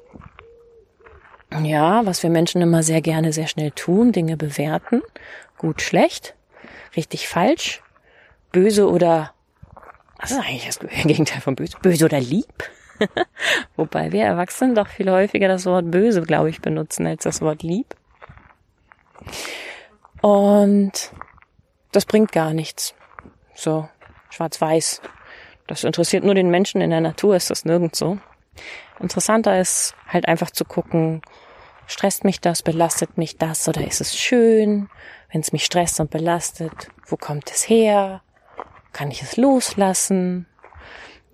ja, 1.64 2.04
was 2.06 2.22
wir 2.22 2.30
Menschen 2.30 2.62
immer 2.62 2.82
sehr 2.82 3.00
gerne 3.00 3.32
sehr 3.32 3.46
schnell 3.46 3.70
tun, 3.70 4.12
Dinge 4.12 4.36
bewerten. 4.36 5.02
Gut, 5.58 5.80
schlecht, 5.82 6.34
richtig, 6.96 7.28
falsch, 7.28 7.82
böse 8.52 8.88
oder, 8.88 9.32
was 10.18 10.32
ist 10.32 10.38
eigentlich 10.38 10.66
das 10.66 10.78
Gegenteil 11.04 11.40
von 11.40 11.56
böse? 11.56 11.76
Böse 11.80 12.04
oder 12.04 12.20
lieb? 12.20 12.70
Wobei 13.76 14.12
wir 14.12 14.25
Erwachsenen 14.25 14.75
doch 14.75 14.88
viel 14.88 15.10
häufiger 15.10 15.48
das 15.48 15.66
Wort 15.66 15.90
böse, 15.90 16.22
glaube 16.22 16.50
ich, 16.50 16.60
benutzen 16.60 17.06
als 17.06 17.25
das 17.25 17.40
Wort 17.40 17.62
lieb. 17.62 17.94
Und 20.22 21.12
das 21.92 22.06
bringt 22.06 22.32
gar 22.32 22.52
nichts. 22.52 22.94
So, 23.54 23.88
schwarz-weiß. 24.30 25.00
Das 25.66 25.84
interessiert 25.84 26.25
nur 26.25 26.34
den 26.34 26.50
Menschen 26.50 26.80
in 26.80 26.90
der 26.90 27.00
Natur, 27.00 27.36
ist 27.36 27.50
das 27.50 27.64
nirgends 27.64 27.98
so. 27.98 28.18
Interessanter 29.00 29.60
ist 29.60 29.94
halt 30.06 30.28
einfach 30.28 30.50
zu 30.50 30.64
gucken, 30.64 31.22
stresst 31.86 32.24
mich 32.24 32.40
das, 32.40 32.62
belastet 32.62 33.16
mich 33.16 33.38
das 33.38 33.68
oder 33.68 33.86
ist 33.86 34.00
es 34.00 34.16
schön? 34.16 34.88
Wenn 35.30 35.40
es 35.40 35.52
mich 35.52 35.64
stresst 35.64 36.00
und 36.00 36.10
belastet, 36.10 36.88
wo 37.06 37.16
kommt 37.16 37.50
es 37.50 37.68
her? 37.68 38.22
Kann 38.92 39.10
ich 39.10 39.22
es 39.22 39.36
loslassen? 39.36 40.46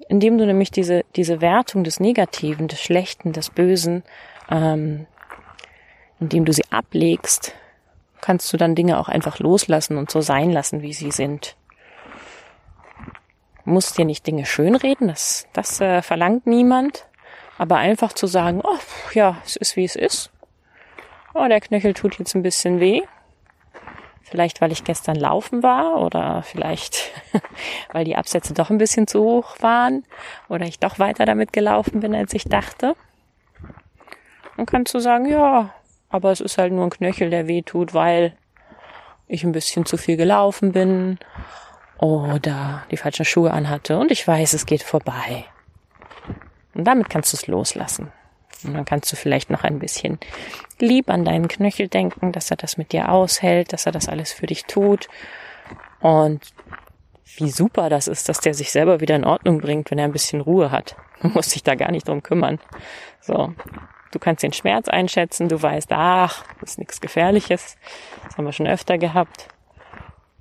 Indem 0.09 0.39
du 0.39 0.47
nämlich 0.47 0.71
diese, 0.71 1.05
diese 1.17 1.41
Wertung 1.41 1.85
des 1.85 2.01
Negativen, 2.01 2.69
des 2.69 2.81
Schlechten, 2.81 3.33
des 3.33 3.51
Bösen, 3.51 4.03
ähm, 4.51 5.07
indem 6.21 6.45
du 6.45 6.53
sie 6.53 6.65
ablegst, 6.71 7.55
kannst 8.21 8.53
du 8.53 8.57
dann 8.57 8.75
Dinge 8.75 8.99
auch 8.99 9.09
einfach 9.09 9.39
loslassen 9.39 9.97
und 9.97 10.11
so 10.11 10.21
sein 10.21 10.51
lassen, 10.51 10.83
wie 10.83 10.93
sie 10.93 11.11
sind. 11.11 11.57
Musst 13.65 13.97
dir 13.97 14.05
nicht 14.05 14.27
Dinge 14.27 14.45
schönreden, 14.45 15.09
das, 15.09 15.47
das 15.53 15.81
äh, 15.81 16.03
verlangt 16.03 16.47
niemand. 16.47 17.07
Aber 17.59 17.77
einfach 17.77 18.13
zu 18.13 18.27
sagen, 18.27 18.61
oh, 18.65 18.79
ja, 19.15 19.37
es 19.45 19.57
ist 19.57 19.77
wie 19.77 19.85
es 19.85 19.95
ist. 19.95 20.32
Oh, 21.35 21.47
der 21.49 21.61
Knöchel 21.61 21.95
tut 21.95 22.19
jetzt 22.19 22.35
ein 22.35 22.43
bisschen 22.43 22.81
weh. 22.81 23.03
Vielleicht, 24.23 24.61
weil 24.61 24.73
ich 24.73 24.85
gestern 24.85 25.17
laufen 25.17 25.63
war 25.63 25.97
oder 26.01 26.43
vielleicht, 26.43 27.11
weil 27.93 28.05
die 28.05 28.17
Absätze 28.17 28.55
doch 28.55 28.71
ein 28.71 28.79
bisschen 28.79 29.07
zu 29.07 29.23
hoch 29.23 29.57
waren 29.61 30.05
oder 30.49 30.65
ich 30.65 30.79
doch 30.79 30.99
weiter 30.99 31.27
damit 31.27 31.53
gelaufen 31.53 32.01
bin, 32.01 32.15
als 32.15 32.33
ich 32.33 32.45
dachte. 32.45 32.95
Dann 34.57 34.67
kannst 34.67 34.95
du 34.95 35.01
sagen, 35.01 35.27
ja, 35.27 35.75
aber 36.09 36.31
es 36.31 36.41
ist 36.41 36.57
halt 36.59 36.73
nur 36.73 36.85
ein 36.85 36.91
Knöchel, 36.91 37.31
der 37.31 37.47
weh 37.47 37.63
tut, 37.63 37.95
weil 37.95 38.35
ich 39.27 39.45
ein 39.45 39.53
bisschen 39.53 39.85
zu 39.87 39.97
viel 39.97 40.17
gelaufen 40.17 40.73
bin 40.73 41.19
oder 41.99 42.85
die 42.91 42.97
falschen 42.97 43.25
Schuhe 43.25 43.51
anhatte 43.51 43.99
und 43.99 44.11
ich 44.11 44.27
weiß, 44.27 44.53
es 44.53 44.67
geht 44.67 44.83
vorbei. 44.83 45.45
Und 46.75 46.85
damit 46.85 47.11
kannst 47.11 47.33
du 47.33 47.37
es 47.37 47.47
loslassen. 47.47 48.13
Und 48.65 48.75
dann 48.75 48.85
kannst 48.85 49.11
du 49.13 49.17
vielleicht 49.17 49.51
noch 49.51 49.65
ein 49.65 49.79
bisschen 49.79 50.19
lieb 50.79 51.11
an 51.11 51.25
deinen 51.25 51.49
Knöchel 51.49 51.89
denken, 51.89 52.33
dass 52.33 52.51
er 52.51 52.57
das 52.57 52.77
mit 52.77 52.93
dir 52.93 53.11
aushält, 53.11 53.73
dass 53.73 53.87
er 53.87 53.93
das 53.93 54.09
alles 54.09 54.33
für 54.33 54.47
dich 54.47 54.65
tut. 54.65 55.09
Und 56.01 56.41
wie 57.37 57.51
super 57.51 57.89
das 57.89 58.09
ist, 58.09 58.29
dass 58.29 58.41
der 58.41 58.55
sich 58.55 58.73
selber 58.73 59.01
wieder 59.01 59.17
in 59.17 59.25
Ordnung 59.25 59.61
bringt, 59.61 59.91
wenn 59.91 59.99
er 59.99 60.05
ein 60.05 60.13
bisschen 60.13 60.41
Ruhe 60.41 60.71
hat. 60.71 60.97
Du 61.23 61.29
musst 61.29 61.55
dich 61.55 61.63
da 61.63 61.77
gar 61.77 61.93
nicht 61.93 62.09
drum 62.09 62.25
kümmern. 62.25 62.59
So. 63.21 63.55
Du 64.11 64.19
kannst 64.19 64.43
den 64.43 64.53
Schmerz 64.53 64.89
einschätzen, 64.89 65.49
du 65.49 65.63
weißt, 65.63 65.93
ach, 65.93 66.45
das 66.61 66.73
ist 66.73 66.79
nichts 66.79 67.01
Gefährliches. 67.01 67.77
Das 68.25 68.37
haben 68.37 68.45
wir 68.45 68.53
schon 68.53 68.67
öfter 68.67 68.99
gehabt. 68.99 69.47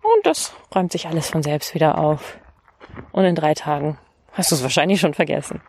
Und 0.02 0.26
das 0.26 0.54
räumt 0.74 0.92
sich 0.92 1.08
alles 1.08 1.30
von 1.30 1.44
selbst 1.44 1.76
wieder 1.76 2.00
auf. 2.00 2.40
Und 3.12 3.26
in 3.26 3.36
drei 3.36 3.54
Tagen 3.54 4.00
hast 4.34 4.50
du 4.52 4.56
es 4.56 4.64
wahrscheinlich 4.64 5.00
schon 5.00 5.14
vergessen. 5.14 5.62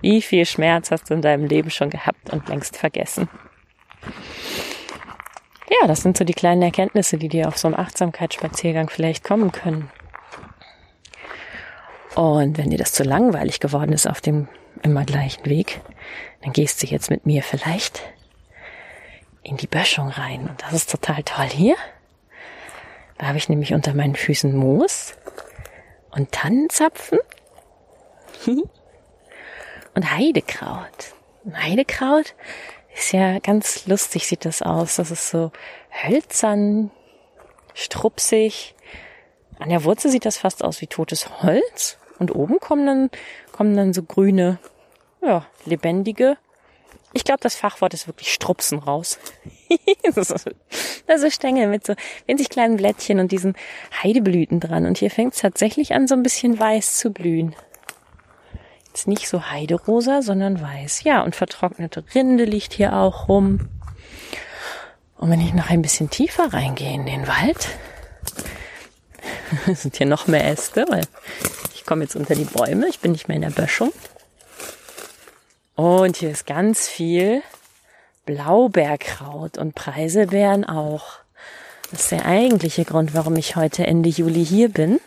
Wie 0.00 0.22
viel 0.22 0.44
Schmerz 0.46 0.90
hast 0.90 1.10
du 1.10 1.14
in 1.14 1.22
deinem 1.22 1.44
Leben 1.44 1.70
schon 1.70 1.90
gehabt 1.90 2.30
und 2.30 2.48
längst 2.48 2.76
vergessen? 2.76 3.28
Ja, 5.80 5.86
das 5.86 6.02
sind 6.02 6.16
so 6.16 6.24
die 6.24 6.34
kleinen 6.34 6.62
Erkenntnisse, 6.62 7.16
die 7.16 7.28
dir 7.28 7.48
auf 7.48 7.56
so 7.56 7.68
einem 7.68 7.76
Achtsamkeitsspaziergang 7.76 8.88
vielleicht 8.90 9.24
kommen 9.24 9.52
können. 9.52 9.90
Und 12.16 12.58
wenn 12.58 12.70
dir 12.70 12.78
das 12.78 12.92
zu 12.92 13.04
langweilig 13.04 13.60
geworden 13.60 13.92
ist 13.92 14.08
auf 14.08 14.20
dem 14.20 14.48
immer 14.82 15.04
gleichen 15.04 15.46
Weg, 15.46 15.80
dann 16.42 16.52
gehst 16.52 16.82
du 16.82 16.86
jetzt 16.86 17.10
mit 17.10 17.24
mir 17.24 17.42
vielleicht 17.42 18.02
in 19.42 19.56
die 19.56 19.66
Böschung 19.66 20.08
rein. 20.08 20.48
Und 20.48 20.62
das 20.62 20.72
ist 20.72 20.90
total 20.90 21.22
toll 21.22 21.48
hier. 21.48 21.76
Da 23.18 23.26
habe 23.26 23.38
ich 23.38 23.48
nämlich 23.48 23.74
unter 23.74 23.94
meinen 23.94 24.16
Füßen 24.16 24.54
Moos 24.54 25.14
und 26.10 26.32
Tannenzapfen. 26.32 27.18
und 29.94 30.10
Heidekraut. 30.10 31.14
Heidekraut 31.54 32.34
ist 32.94 33.12
ja 33.12 33.38
ganz 33.38 33.86
lustig, 33.86 34.26
sieht 34.26 34.44
das 34.44 34.62
aus. 34.62 34.96
Das 34.96 35.10
ist 35.10 35.30
so 35.30 35.52
hölzern, 35.90 36.90
strupsig. 37.74 38.74
An 39.58 39.68
der 39.68 39.84
Wurzel 39.84 40.10
sieht 40.10 40.24
das 40.24 40.38
fast 40.38 40.64
aus 40.64 40.80
wie 40.80 40.86
totes 40.86 41.42
Holz. 41.42 41.98
Und 42.18 42.34
oben 42.34 42.60
kommen 42.60 42.86
dann, 42.86 43.10
kommen 43.52 43.76
dann 43.76 43.92
so 43.92 44.02
grüne, 44.02 44.58
ja, 45.22 45.46
lebendige. 45.64 46.36
Ich 47.12 47.24
glaube, 47.24 47.40
das 47.42 47.56
Fachwort 47.56 47.92
ist 47.94 48.06
wirklich 48.06 48.32
Strupsen 48.32 48.78
raus. 48.78 49.18
ist 51.22 51.34
Stängel 51.34 51.66
mit 51.66 51.86
so 51.86 51.94
winzig 52.26 52.50
kleinen 52.50 52.76
Blättchen 52.76 53.18
und 53.18 53.32
diesen 53.32 53.56
Heideblüten 54.02 54.60
dran. 54.60 54.86
Und 54.86 54.98
hier 54.98 55.10
fängt 55.10 55.34
es 55.34 55.40
tatsächlich 55.40 55.94
an, 55.94 56.06
so 56.06 56.14
ein 56.14 56.22
bisschen 56.22 56.58
weiß 56.58 56.98
zu 56.98 57.10
blühen. 57.10 57.56
Jetzt 58.92 59.06
nicht 59.06 59.28
so 59.28 59.50
heiderosa, 59.50 60.20
sondern 60.20 60.60
weiß. 60.60 61.04
Ja, 61.04 61.22
und 61.22 61.36
vertrocknete 61.36 62.02
Rinde 62.12 62.44
liegt 62.44 62.72
hier 62.72 62.94
auch 62.94 63.28
rum. 63.28 63.68
Und 65.16 65.30
wenn 65.30 65.40
ich 65.40 65.54
noch 65.54 65.70
ein 65.70 65.80
bisschen 65.80 66.10
tiefer 66.10 66.52
reingehe 66.52 66.92
in 66.92 67.06
den 67.06 67.28
Wald, 67.28 67.68
sind 69.76 69.96
hier 69.96 70.06
noch 70.06 70.26
mehr 70.26 70.44
Äste, 70.44 70.86
weil 70.88 71.04
ich 71.74 71.86
komme 71.86 72.02
jetzt 72.02 72.16
unter 72.16 72.34
die 72.34 72.44
Bäume. 72.44 72.88
Ich 72.88 72.98
bin 72.98 73.12
nicht 73.12 73.28
mehr 73.28 73.36
in 73.36 73.42
der 73.42 73.50
Böschung. 73.50 73.92
Und 75.76 76.16
hier 76.16 76.30
ist 76.30 76.46
ganz 76.46 76.88
viel 76.88 77.42
Blaubeerkraut 78.26 79.56
und 79.56 79.76
Preiselbeeren 79.76 80.64
auch. 80.64 81.20
Das 81.92 82.00
ist 82.02 82.10
der 82.10 82.26
eigentliche 82.26 82.84
Grund, 82.84 83.14
warum 83.14 83.36
ich 83.36 83.54
heute 83.54 83.86
Ende 83.86 84.08
Juli 84.08 84.44
hier 84.44 84.68
bin. 84.68 85.00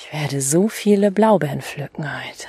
Ich 0.00 0.12
werde 0.12 0.40
so 0.40 0.68
viele 0.68 1.10
Blaubeeren 1.10 1.60
pflücken 1.60 2.04
heute. 2.04 2.46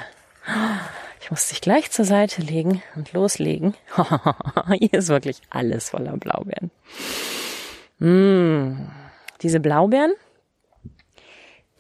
Ich 1.20 1.32
muss 1.32 1.50
dich 1.50 1.62
gleich 1.62 1.90
zur 1.90 2.06
Seite 2.06 2.44
legen 2.44 2.84
und 2.96 3.12
loslegen. 3.12 3.74
Hier 4.68 4.94
ist 4.94 5.08
wirklich 5.08 5.42
alles 5.50 5.90
voller 5.90 6.16
Blaubeeren. 6.16 6.70
Mmh. 7.98 8.92
Diese 9.42 9.60
Blaubeeren, 9.60 10.14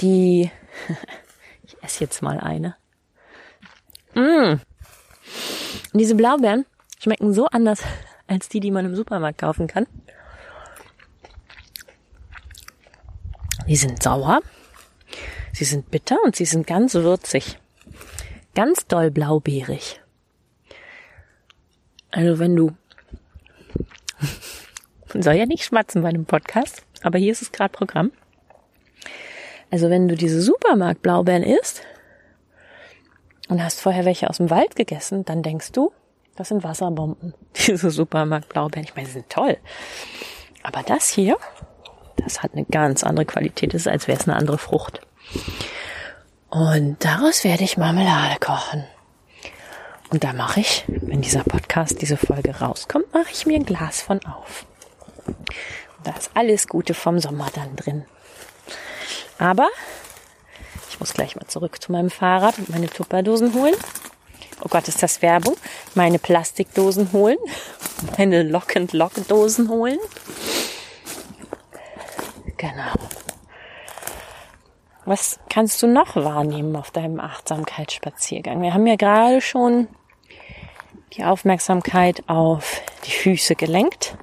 die, 0.02 0.50
ich 1.64 1.78
esse 1.84 2.04
jetzt 2.04 2.24
mal 2.24 2.40
eine. 2.40 2.76
Mmh. 4.16 4.60
Diese 5.94 6.16
Blaubeeren 6.16 6.66
schmecken 6.98 7.32
so 7.32 7.46
anders 7.46 7.84
als 8.26 8.50
die, 8.50 8.60
die 8.60 8.72
man 8.72 8.86
im 8.86 8.96
Supermarkt 8.96 9.38
kaufen 9.38 9.68
kann. 9.68 9.86
Die 13.68 13.76
sind 13.76 14.02
sauer, 14.02 14.42
Sie 15.54 15.66
sind 15.66 15.92
bitter 15.92 16.18
und 16.24 16.36
sie 16.36 16.46
sind 16.46 16.68
ganz 16.68 16.96
würzig. 16.96 17.58
Ganz 18.56 18.88
doll 18.88 19.12
blaubeerig. 19.12 20.02
Also 22.12 22.40
wenn 22.40 22.56
du 22.56 22.72
soll 25.14 25.36
ja 25.36 25.46
nicht 25.46 25.64
schmatzen 25.64 26.02
bei 26.02 26.10
einem 26.10 26.26
Podcast, 26.26 26.84
aber 27.04 27.18
hier 27.20 27.32
ist 27.32 27.42
es 27.42 27.52
gerade 27.52 27.72
Programm. 27.72 28.12
Also 29.72 29.90
wenn 29.90 30.08
du 30.08 30.16
diese 30.16 30.42
Supermarktblaubeeren 30.42 31.44
isst 31.44 31.84
und 33.50 33.64
hast 33.64 33.82
vorher 33.82 34.06
welche 34.06 34.30
aus 34.30 34.38
dem 34.38 34.50
Wald 34.50 34.76
gegessen, 34.76 35.26
dann 35.26 35.44
denkst 35.44 35.72
du, 35.72 35.92
das 36.36 36.50
sind 36.50 36.64
Wasserbomben. 36.64 37.34
Diese 37.68 37.92
Supermarktblaubeeren, 37.92 38.86
ich 38.86 38.96
meine, 38.96 39.08
sie 39.08 39.14
sind 39.14 39.30
toll. 39.30 39.58
Aber 40.64 40.84
das 40.84 41.10
hier, 41.10 41.38
das 42.18 42.42
hat 42.42 42.54
eine 42.54 42.66
ganz 42.66 43.04
andere 43.04 43.26
Qualität, 43.26 43.74
das 43.74 43.82
ist, 43.82 43.88
als 43.88 44.08
wäre 44.08 44.20
es 44.20 44.28
eine 44.28 44.38
andere 44.38 44.58
Frucht. 44.58 45.02
Und 46.50 47.04
daraus 47.06 47.44
werde 47.44 47.64
ich 47.64 47.78
Marmelade 47.78 48.40
kochen. 48.40 48.86
Und 50.10 50.24
da 50.24 50.34
mache 50.34 50.62
ich, 50.62 50.86
wenn 50.88 51.22
dieser 51.22 51.44
Podcast, 51.44 52.02
diese 52.02 52.18
Folge 52.18 52.60
rauskommt, 52.60 53.14
mache 53.14 53.32
ich 53.32 53.46
mir 53.46 53.56
ein 53.56 53.66
Glas 53.66 54.02
von 54.02 54.20
auf. 54.26 54.66
Da 56.04 56.12
ist 56.12 56.32
alles 56.34 56.68
Gute 56.68 56.94
vom 56.96 57.20
Sommer 57.20 57.48
dann 57.54 57.76
drin. 57.76 58.06
Aber 59.38 59.68
ich 60.90 61.00
muss 61.00 61.14
gleich 61.14 61.36
mal 61.36 61.46
zurück 61.48 61.82
zu 61.82 61.92
meinem 61.92 62.10
Fahrrad 62.10 62.58
und 62.58 62.70
meine 62.70 62.90
Tupperdosen 62.90 63.54
holen. 63.54 63.76
Oh 64.62 64.68
Gott, 64.68 64.88
ist 64.88 65.02
das 65.04 65.22
Werbung? 65.22 65.56
Meine 65.96 66.20
Plastikdosen 66.20 67.14
holen. 67.14 67.38
Meine 68.18 68.44
Lock 68.44 68.76
and 68.76 68.92
Lock 68.94 69.14
Dosen 69.28 69.70
holen. 69.70 70.00
Genau. 72.58 72.94
Was 75.10 75.40
kannst 75.50 75.82
du 75.82 75.88
noch 75.88 76.16
wahrnehmen 76.16 76.76
auf 76.76 76.92
deinem 76.92 77.20
Achtsamkeitsspaziergang? 77.20 78.62
Wir 78.62 78.76
haben 78.76 78.86
ja 78.86 78.96
gerade 78.96 79.42
schon 79.42 79.88
die 81.14 81.24
Aufmerksamkeit 81.24 82.22
auf 82.28 82.84
die 83.06 83.12
Füße 83.12 83.56
gelenkt. 83.56 84.20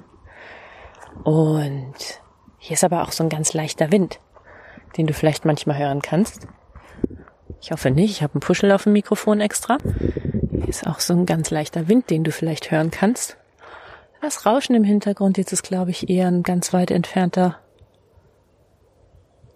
Und 1.25 1.93
hier 2.59 2.75
ist 2.75 2.85
aber 2.85 3.03
auch 3.03 3.11
so 3.11 3.25
ein 3.25 3.29
ganz 3.29 3.53
leichter 3.53 3.91
Wind, 3.91 4.21
den 4.97 5.09
du 5.09 5.13
vielleicht 5.13 5.45
manchmal 5.45 5.77
hören 5.77 6.03
kannst. 6.03 6.47
Ich 7.61 7.73
hoffe 7.73 7.91
nicht, 7.91 8.13
ich 8.13 8.23
habe 8.23 8.35
einen 8.35 8.41
Puschel 8.41 8.71
auf 8.71 8.85
dem 8.85 8.93
Mikrofon 8.93 9.41
extra. 9.41 9.79
Hier 10.53 10.69
ist 10.69 10.87
auch 10.87 11.01
so 11.01 11.15
ein 11.15 11.27
ganz 11.27 11.51
leichter 11.51 11.89
Wind, 11.89 12.11
den 12.11 12.23
du 12.23 12.31
vielleicht 12.31 12.71
hören 12.71 12.93
kannst. 12.93 13.37
Das 14.23 14.47
Rauschen 14.47 14.77
im 14.77 14.85
Hintergrund, 14.85 15.37
jetzt 15.37 15.51
ist 15.51 15.65
glaube 15.65 15.91
ich 15.91 16.09
eher 16.09 16.29
ein 16.29 16.45
ganz 16.45 16.73
weit 16.73 16.93
entfernter 16.93 17.59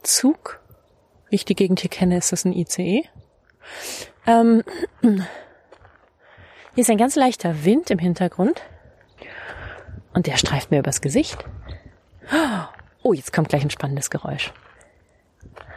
Zug. 0.02 0.60
Wie 1.30 1.36
ich 1.36 1.44
die 1.44 1.54
Gegend 1.54 1.80
hier 1.80 1.90
kenne, 1.90 2.18
ist 2.18 2.32
das 2.32 2.44
ein 2.44 2.52
ICE. 2.52 3.04
Ähm, 4.26 4.64
hier 5.00 5.22
ist 6.74 6.90
ein 6.90 6.98
ganz 6.98 7.14
leichter 7.14 7.64
Wind 7.64 7.90
im 7.90 8.00
Hintergrund. 8.00 8.60
Und 10.12 10.26
der 10.26 10.36
streift 10.36 10.72
mir 10.72 10.80
übers 10.80 11.00
Gesicht. 11.00 11.44
Oh, 13.02 13.12
jetzt 13.12 13.32
kommt 13.32 13.48
gleich 13.48 13.62
ein 13.62 13.70
spannendes 13.70 14.10
Geräusch. 14.10 14.52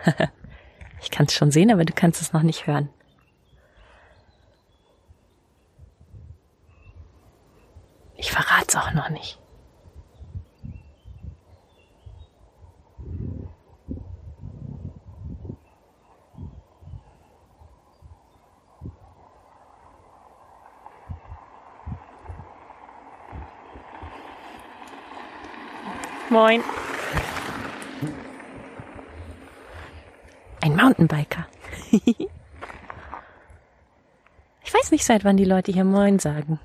ich 1.02 1.12
kann 1.12 1.28
es 1.28 1.34
schon 1.34 1.52
sehen, 1.52 1.72
aber 1.72 1.86
du 1.86 1.94
kannst 1.94 2.22
es 2.22 2.34
noch 2.34 2.42
nicht 2.42 2.66
hören. 2.66 2.90
Ich 8.16 8.32
verrate 8.32 8.66
es 8.70 8.76
auch 8.76 8.92
noch 8.94 9.10
nicht. 9.10 9.40
Moin. 26.34 26.64
Ein 30.62 30.76
Mountainbiker. 30.76 31.46
ich 31.92 32.18
weiß 34.74 34.90
nicht, 34.90 35.06
seit 35.06 35.24
wann 35.26 35.38
die 35.38 35.46
Leute 35.46 35.72
hier 35.72 35.84
Moin 35.84 36.18
sagen. 36.18 36.60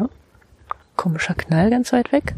Oh, 0.00 0.08
komischer 0.96 1.34
Knall 1.34 1.70
ganz 1.70 1.92
weit 1.92 2.10
weg. 2.10 2.34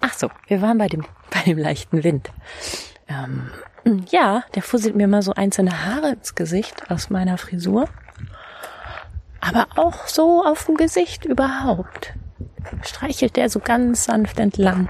Ach 0.00 0.14
so, 0.14 0.30
wir 0.46 0.62
waren 0.62 0.78
bei 0.78 0.88
dem, 0.88 1.04
bei 1.30 1.42
dem 1.42 1.58
leichten 1.58 2.04
Wind. 2.04 2.32
Ähm, 3.06 3.50
ja, 4.08 4.44
der 4.54 4.62
fusselt 4.62 4.96
mir 4.96 5.08
mal 5.08 5.20
so 5.20 5.34
einzelne 5.34 5.84
Haare 5.84 6.12
ins 6.12 6.34
Gesicht 6.34 6.90
aus 6.90 7.10
meiner 7.10 7.36
Frisur 7.36 7.86
aber 9.42 9.66
auch 9.76 10.06
so 10.06 10.42
auf 10.44 10.66
dem 10.66 10.76
Gesicht 10.76 11.24
überhaupt. 11.24 12.14
Streichelt 12.86 13.36
der 13.36 13.50
so 13.50 13.58
ganz 13.58 14.04
sanft 14.04 14.38
entlang. 14.38 14.88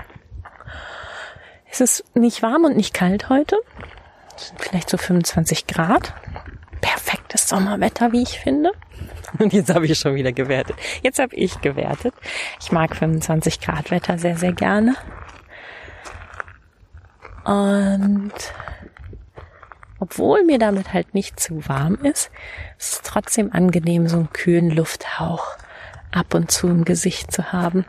Es 1.70 1.80
ist 1.80 2.04
nicht 2.14 2.42
warm 2.42 2.64
und 2.64 2.76
nicht 2.76 2.92
kalt 2.92 3.30
heute. 3.30 3.56
Es 4.36 4.48
sind 4.48 4.60
vielleicht 4.60 4.90
so 4.90 4.98
25 4.98 5.66
Grad. 5.66 6.12
Perfektes 6.82 7.48
Sommerwetter, 7.48 8.12
wie 8.12 8.22
ich 8.22 8.38
finde. 8.38 8.72
Und 9.38 9.52
jetzt 9.52 9.72
habe 9.74 9.86
ich 9.86 9.98
schon 9.98 10.14
wieder 10.14 10.32
gewertet. 10.32 10.76
Jetzt 11.02 11.18
habe 11.18 11.34
ich 11.34 11.60
gewertet. 11.62 12.12
Ich 12.60 12.72
mag 12.72 12.94
25 12.94 13.60
Grad 13.60 13.90
Wetter 13.90 14.18
sehr, 14.18 14.36
sehr 14.36 14.52
gerne. 14.52 14.96
Und 17.44 18.32
obwohl 20.02 20.42
mir 20.42 20.58
damit 20.58 20.92
halt 20.92 21.14
nicht 21.14 21.38
zu 21.38 21.68
warm 21.68 21.94
ist, 22.02 22.32
ist 22.76 22.94
es 22.94 23.02
trotzdem 23.02 23.52
angenehm, 23.52 24.08
so 24.08 24.16
einen 24.16 24.32
kühlen 24.32 24.68
Lufthauch 24.68 25.56
ab 26.10 26.34
und 26.34 26.50
zu 26.50 26.66
im 26.66 26.84
Gesicht 26.84 27.30
zu 27.30 27.52
haben. 27.52 27.84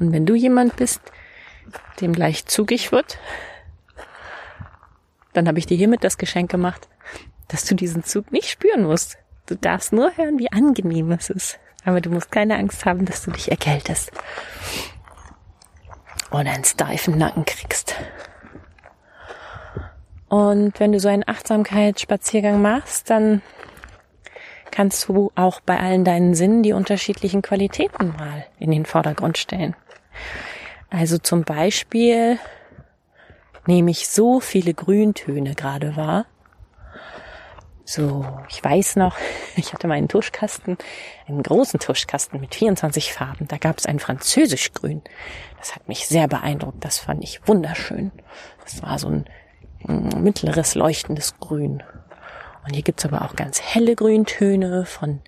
Und 0.00 0.10
wenn 0.10 0.26
du 0.26 0.34
jemand 0.34 0.74
bist, 0.74 1.00
dem 2.00 2.12
leicht 2.12 2.50
zugig 2.50 2.90
wird, 2.90 3.18
dann 5.32 5.46
habe 5.46 5.60
ich 5.60 5.66
dir 5.66 5.76
hiermit 5.76 6.02
das 6.02 6.18
Geschenk 6.18 6.50
gemacht, 6.50 6.88
dass 7.46 7.64
du 7.64 7.76
diesen 7.76 8.02
Zug 8.02 8.32
nicht 8.32 8.50
spüren 8.50 8.82
musst. 8.82 9.16
Du 9.46 9.54
darfst 9.54 9.92
nur 9.92 10.16
hören, 10.16 10.40
wie 10.40 10.50
angenehm 10.50 11.12
es 11.12 11.30
ist. 11.30 11.60
Aber 11.84 12.00
du 12.00 12.10
musst 12.10 12.32
keine 12.32 12.56
Angst 12.56 12.84
haben, 12.84 13.04
dass 13.04 13.22
du 13.22 13.30
dich 13.30 13.48
erkältest. 13.48 14.10
Oder 16.32 16.50
einen 16.50 16.64
steifen 16.64 17.16
Nacken 17.16 17.44
kriegst. 17.44 17.94
Und 20.30 20.78
wenn 20.78 20.92
du 20.92 21.00
so 21.00 21.08
einen 21.08 21.26
Achtsamkeitsspaziergang 21.26 22.62
machst, 22.62 23.10
dann 23.10 23.42
kannst 24.70 25.08
du 25.08 25.32
auch 25.34 25.58
bei 25.58 25.78
allen 25.78 26.04
deinen 26.04 26.34
Sinnen 26.34 26.62
die 26.62 26.72
unterschiedlichen 26.72 27.42
Qualitäten 27.42 28.14
mal 28.16 28.46
in 28.60 28.70
den 28.70 28.86
Vordergrund 28.86 29.38
stellen. 29.38 29.74
Also 30.88 31.18
zum 31.18 31.42
Beispiel 31.42 32.38
nehme 33.66 33.90
ich 33.90 34.08
so 34.08 34.38
viele 34.38 34.72
Grüntöne 34.72 35.56
gerade 35.56 35.96
wahr. 35.96 36.26
So, 37.84 38.24
ich 38.48 38.62
weiß 38.62 38.94
noch, 38.94 39.16
ich 39.56 39.72
hatte 39.72 39.88
meinen 39.88 40.06
Tuschkasten, 40.06 40.78
einen 41.26 41.42
großen 41.42 41.80
Tuschkasten 41.80 42.40
mit 42.40 42.54
24 42.54 43.12
Farben. 43.12 43.48
Da 43.48 43.58
gab 43.58 43.78
es 43.78 43.86
ein 43.86 43.98
Französischgrün. 43.98 45.02
Das 45.58 45.74
hat 45.74 45.88
mich 45.88 46.06
sehr 46.06 46.28
beeindruckt. 46.28 46.84
Das 46.84 47.00
fand 47.00 47.24
ich 47.24 47.40
wunderschön. 47.48 48.12
Das 48.62 48.80
war 48.84 48.96
so 49.00 49.08
ein 49.08 49.24
mittleres 49.86 50.74
leuchtendes 50.74 51.38
Grün. 51.38 51.82
Und 52.64 52.74
hier 52.74 52.82
gibt's 52.82 53.04
aber 53.04 53.22
auch 53.22 53.36
ganz 53.36 53.60
helle 53.60 53.96
Grüntöne 53.96 54.84
von, 54.84 55.20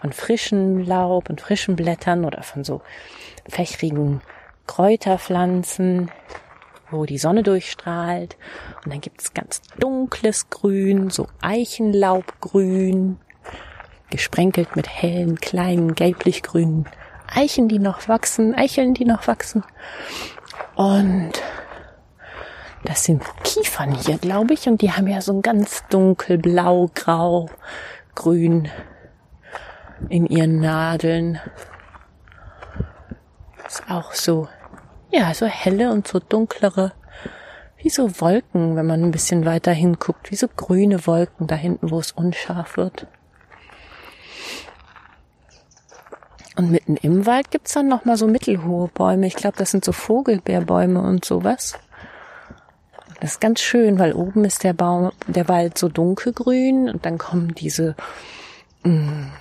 von 0.00 0.12
frischem 0.12 0.80
Laub 0.80 1.30
und 1.30 1.40
frischen 1.40 1.76
Blättern 1.76 2.24
oder 2.24 2.42
von 2.42 2.64
so 2.64 2.82
fächrigen 3.48 4.20
Kräuterpflanzen, 4.66 6.10
wo 6.90 7.04
die 7.06 7.18
Sonne 7.18 7.42
durchstrahlt. 7.42 8.36
Und 8.84 8.92
dann 8.92 9.00
gibt's 9.00 9.34
ganz 9.34 9.62
dunkles 9.78 10.50
Grün, 10.50 11.10
so 11.10 11.28
Eichenlaubgrün, 11.40 13.18
gesprenkelt 14.10 14.74
mit 14.76 14.88
hellen, 14.88 15.40
kleinen, 15.40 15.94
gelblich-grünen 15.94 16.86
Eichen, 17.32 17.68
die 17.68 17.78
noch 17.78 18.08
wachsen, 18.08 18.54
Eicheln, 18.56 18.94
die 18.94 19.04
noch 19.04 19.28
wachsen. 19.28 19.62
Und 20.74 21.32
das 22.84 23.04
sind 23.04 23.22
Kiefern 23.44 23.94
hier, 23.94 24.18
glaube 24.18 24.54
ich. 24.54 24.66
Und 24.68 24.82
die 24.82 24.92
haben 24.92 25.06
ja 25.06 25.20
so 25.20 25.32
ein 25.32 25.42
ganz 25.42 25.84
dunkel 25.90 26.38
blau, 26.38 26.90
grau, 26.94 27.48
grün 28.14 28.68
in 30.08 30.26
ihren 30.26 30.60
Nadeln. 30.60 31.38
Ist 33.66 33.84
auch 33.88 34.12
so, 34.12 34.48
ja, 35.10 35.32
so 35.34 35.46
helle 35.46 35.92
und 35.92 36.08
so 36.08 36.18
dunklere, 36.18 36.92
wie 37.78 37.90
so 37.90 38.20
Wolken, 38.20 38.76
wenn 38.76 38.86
man 38.86 39.02
ein 39.02 39.10
bisschen 39.10 39.44
weiter 39.44 39.72
hinguckt, 39.72 40.30
wie 40.30 40.36
so 40.36 40.48
grüne 40.48 41.06
Wolken 41.06 41.46
da 41.46 41.54
hinten, 41.54 41.90
wo 41.90 41.98
es 41.98 42.12
unscharf 42.12 42.76
wird. 42.76 43.06
Und 46.56 46.70
mitten 46.70 46.96
im 46.96 47.26
Wald 47.26 47.50
gibt's 47.50 47.74
dann 47.74 47.88
nochmal 47.88 48.16
so 48.16 48.26
mittelhohe 48.26 48.88
Bäume. 48.88 49.26
Ich 49.26 49.36
glaube, 49.36 49.56
das 49.56 49.70
sind 49.70 49.84
so 49.84 49.92
Vogelbeerbäume 49.92 51.00
und 51.00 51.24
sowas. 51.24 51.78
Das 53.20 53.32
ist 53.32 53.40
ganz 53.40 53.60
schön, 53.60 53.98
weil 53.98 54.14
oben 54.14 54.44
ist 54.46 54.64
der 54.64 54.72
Baum, 54.72 55.12
der 55.26 55.46
Wald 55.48 55.76
so 55.76 55.88
dunkelgrün 55.88 56.88
und 56.88 57.04
dann 57.04 57.18
kommen 57.18 57.54
diese 57.54 57.94
mh, 58.82 58.92
mm, 58.92 59.32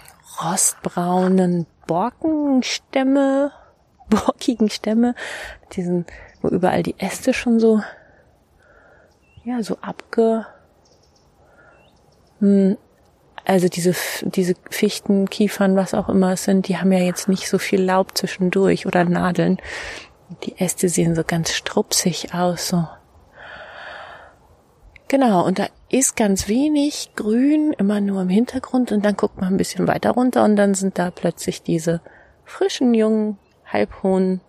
rostbraunen 0.44 1.66
Borkenstämme, 1.88 3.52
borkigen 4.10 4.70
Stämme, 4.70 5.16
diesen, 5.72 6.06
wo 6.42 6.50
überall 6.50 6.84
die 6.84 7.00
Äste 7.00 7.34
schon 7.34 7.60
so, 7.60 7.82
ja, 9.46 9.64
so 9.64 9.78
abge, 9.82 10.46
mh, 12.42 12.72
mm, 12.72 12.78
also 13.46 13.68
diese, 13.68 13.96
diese 14.22 14.54
Fichten, 14.70 15.30
Kiefern, 15.30 15.76
was 15.76 15.96
auch 15.96 16.10
immer 16.10 16.34
es 16.34 16.44
sind, 16.44 16.68
die 16.68 16.78
haben 16.78 16.92
ja 16.92 17.00
jetzt 17.00 17.30
nicht 17.30 17.50
so 17.50 17.58
viel 17.58 17.82
Laub 17.82 18.16
zwischendurch 18.16 18.86
oder 18.86 19.06
Nadeln. 19.06 19.58
Die 20.44 20.60
Äste 20.60 20.88
sehen 20.88 21.16
so 21.16 21.24
ganz 21.24 21.54
strupsig 21.54 22.36
aus, 22.36 22.68
so 22.68 22.86
Genau, 25.10 25.44
und 25.44 25.58
da 25.58 25.66
ist 25.90 26.16
ganz 26.16 26.48
wenig 26.48 27.14
grün, 27.16 27.74
immer 27.74 28.00
nur 28.00 28.22
im 28.22 28.30
Hintergrund 28.30 28.92
und 28.92 29.04
dann 29.04 29.18
guckt 29.18 29.42
man 29.42 29.52
ein 29.52 29.58
bisschen 29.58 29.88
weiter 29.88 30.12
runter 30.12 30.44
und 30.44 30.56
dann 30.56 30.76
sind 30.76 31.00
da 31.00 31.10
plötzlich 31.10 31.64
diese 31.64 32.00
frischen, 32.46 32.94
jungen, 32.94 33.40
halbhohen 33.66 34.40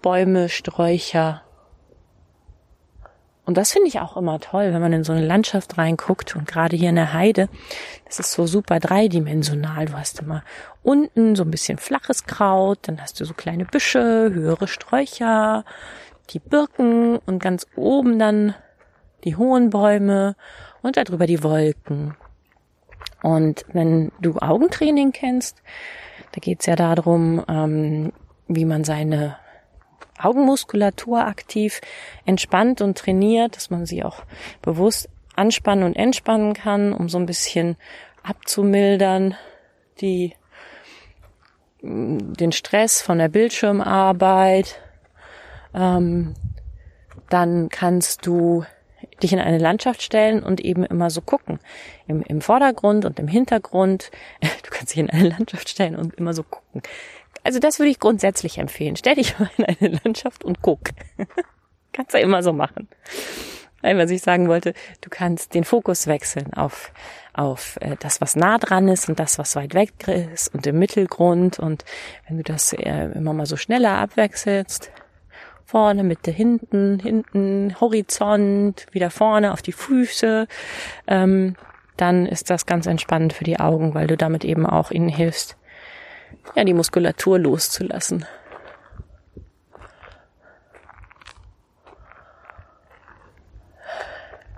Bäume, 0.00 0.48
Sträucher. 0.48 1.42
Und 3.44 3.58
das 3.58 3.72
finde 3.72 3.88
ich 3.88 4.00
auch 4.00 4.16
immer 4.16 4.40
toll, 4.40 4.72
wenn 4.72 4.80
man 4.80 4.94
in 4.94 5.04
so 5.04 5.12
eine 5.12 5.26
Landschaft 5.26 5.76
reinguckt 5.76 6.34
und 6.34 6.48
gerade 6.48 6.74
hier 6.74 6.88
in 6.88 6.96
der 6.96 7.12
Heide, 7.12 7.50
das 8.06 8.20
ist 8.20 8.32
so 8.32 8.46
super 8.46 8.80
dreidimensional. 8.80 9.84
Du 9.84 9.92
hast 9.92 10.20
immer 10.20 10.42
unten 10.82 11.36
so 11.36 11.42
ein 11.42 11.50
bisschen 11.50 11.76
flaches 11.76 12.24
Kraut, 12.24 12.78
dann 12.88 13.02
hast 13.02 13.20
du 13.20 13.26
so 13.26 13.34
kleine 13.34 13.66
Büsche, 13.66 14.30
höhere 14.32 14.66
Sträucher, 14.66 15.66
die 16.30 16.38
Birken 16.38 17.18
und 17.18 17.38
ganz 17.38 17.66
oben 17.76 18.18
dann 18.18 18.54
die 19.24 19.36
hohen 19.36 19.70
Bäume 19.70 20.36
und 20.82 20.96
darüber 20.96 21.26
die 21.26 21.42
Wolken. 21.42 22.16
Und 23.22 23.64
wenn 23.72 24.12
du 24.20 24.36
Augentraining 24.38 25.12
kennst, 25.12 25.62
da 26.32 26.40
geht's 26.40 26.66
ja 26.66 26.76
darum, 26.76 27.42
ähm, 27.48 28.12
wie 28.48 28.64
man 28.64 28.84
seine 28.84 29.38
Augenmuskulatur 30.18 31.26
aktiv 31.26 31.80
entspannt 32.24 32.80
und 32.80 32.98
trainiert, 32.98 33.56
dass 33.56 33.70
man 33.70 33.86
sie 33.86 34.04
auch 34.04 34.22
bewusst 34.62 35.08
anspannen 35.36 35.84
und 35.84 35.96
entspannen 35.96 36.54
kann, 36.54 36.92
um 36.92 37.08
so 37.08 37.18
ein 37.18 37.26
bisschen 37.26 37.76
abzumildern, 38.22 39.34
die, 40.00 40.34
den 41.82 42.52
Stress 42.52 43.02
von 43.02 43.18
der 43.18 43.28
Bildschirmarbeit. 43.28 44.80
Ähm, 45.74 46.34
dann 47.28 47.68
kannst 47.68 48.26
du 48.26 48.64
dich 49.22 49.32
in 49.32 49.38
eine 49.38 49.58
Landschaft 49.58 50.02
stellen 50.02 50.42
und 50.42 50.60
eben 50.60 50.84
immer 50.84 51.10
so 51.10 51.20
gucken. 51.20 51.58
Im, 52.06 52.22
Im 52.22 52.40
Vordergrund 52.40 53.04
und 53.04 53.18
im 53.18 53.28
Hintergrund. 53.28 54.10
Du 54.40 54.70
kannst 54.70 54.92
dich 54.92 54.98
in 54.98 55.10
eine 55.10 55.28
Landschaft 55.28 55.68
stellen 55.68 55.96
und 55.96 56.14
immer 56.14 56.34
so 56.34 56.42
gucken. 56.42 56.82
Also 57.42 57.58
das 57.58 57.78
würde 57.78 57.90
ich 57.90 58.00
grundsätzlich 58.00 58.58
empfehlen. 58.58 58.96
Stell 58.96 59.14
dich 59.14 59.38
mal 59.38 59.50
in 59.56 59.64
eine 59.64 60.00
Landschaft 60.04 60.44
und 60.44 60.62
guck. 60.62 60.90
kannst 61.92 62.14
du 62.14 62.18
immer 62.18 62.42
so 62.42 62.52
machen. 62.52 62.88
Weil, 63.82 63.98
was 63.98 64.10
ich 64.10 64.22
sagen 64.22 64.48
wollte, 64.48 64.72
du 65.02 65.10
kannst 65.10 65.52
den 65.54 65.64
Fokus 65.64 66.06
wechseln 66.06 66.54
auf, 66.54 66.90
auf 67.34 67.76
äh, 67.82 67.96
das, 68.00 68.22
was 68.22 68.34
nah 68.34 68.56
dran 68.56 68.88
ist 68.88 69.10
und 69.10 69.20
das, 69.20 69.38
was 69.38 69.56
weit 69.56 69.74
weg 69.74 70.08
ist 70.08 70.54
und 70.54 70.66
im 70.66 70.78
Mittelgrund. 70.78 71.58
Und 71.58 71.84
wenn 72.26 72.38
du 72.38 72.42
das 72.42 72.72
äh, 72.72 73.10
immer 73.14 73.34
mal 73.34 73.44
so 73.44 73.56
schneller 73.56 73.98
abwechselst, 73.98 74.90
vorne, 75.74 76.04
Mitte, 76.04 76.30
hinten, 76.30 77.00
hinten, 77.00 77.74
Horizont, 77.80 78.86
wieder 78.92 79.10
vorne 79.10 79.52
auf 79.52 79.60
die 79.60 79.72
Füße, 79.72 80.46
ähm, 81.08 81.56
dann 81.96 82.26
ist 82.26 82.48
das 82.48 82.64
ganz 82.64 82.86
entspannend 82.86 83.32
für 83.32 83.42
die 83.42 83.58
Augen, 83.58 83.92
weil 83.92 84.06
du 84.06 84.16
damit 84.16 84.44
eben 84.44 84.66
auch 84.66 84.92
ihnen 84.92 85.08
hilfst, 85.08 85.56
ja, 86.54 86.62
die 86.62 86.74
Muskulatur 86.74 87.40
loszulassen. 87.40 88.24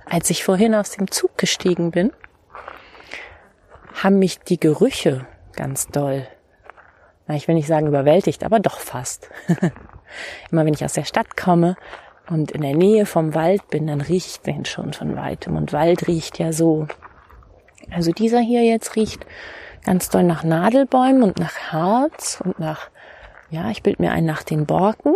Als 0.04 0.28
ich 0.28 0.44
vorhin 0.44 0.74
aus 0.74 0.90
dem 0.90 1.10
Zug 1.10 1.38
gestiegen 1.38 1.92
bin, 1.92 2.12
haben 3.94 4.18
mich 4.18 4.40
die 4.40 4.60
Gerüche 4.60 5.26
ganz 5.54 5.88
doll, 5.88 6.26
ich 7.28 7.48
will 7.48 7.54
nicht 7.54 7.68
sagen 7.68 7.86
überwältigt, 7.86 8.44
aber 8.44 8.60
doch 8.60 8.80
fast. 8.80 9.30
Immer 10.50 10.64
wenn 10.64 10.74
ich 10.74 10.84
aus 10.84 10.94
der 10.94 11.04
Stadt 11.04 11.36
komme 11.36 11.76
und 12.28 12.50
in 12.50 12.62
der 12.62 12.74
Nähe 12.74 13.06
vom 13.06 13.34
Wald 13.34 13.68
bin, 13.68 13.86
dann 13.86 14.00
rieche 14.00 14.28
ich 14.28 14.40
den 14.40 14.64
schon 14.64 14.92
von 14.92 15.16
weitem. 15.16 15.56
Und 15.56 15.72
Wald 15.72 16.08
riecht 16.08 16.38
ja 16.38 16.52
so. 16.52 16.86
Also 17.90 18.12
dieser 18.12 18.40
hier 18.40 18.64
jetzt 18.64 18.96
riecht 18.96 19.26
ganz 19.84 20.10
doll 20.10 20.24
nach 20.24 20.42
Nadelbäumen 20.42 21.22
und 21.22 21.38
nach 21.38 21.56
Harz 21.70 22.42
und 22.44 22.58
nach, 22.58 22.90
ja, 23.50 23.70
ich 23.70 23.82
bild 23.82 24.00
mir 24.00 24.10
ein 24.10 24.24
nach 24.24 24.42
den 24.42 24.66
Borken 24.66 25.14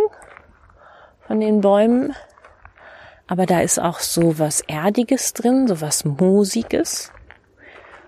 von 1.27 1.39
den 1.39 1.61
Bäumen. 1.61 2.15
Aber 3.27 3.45
da 3.45 3.61
ist 3.61 3.79
auch 3.79 3.99
so 3.99 4.39
was 4.39 4.61
Erdiges 4.61 5.33
drin, 5.33 5.67
so 5.67 5.81
was 5.81 6.05
Moosiges. 6.05 7.11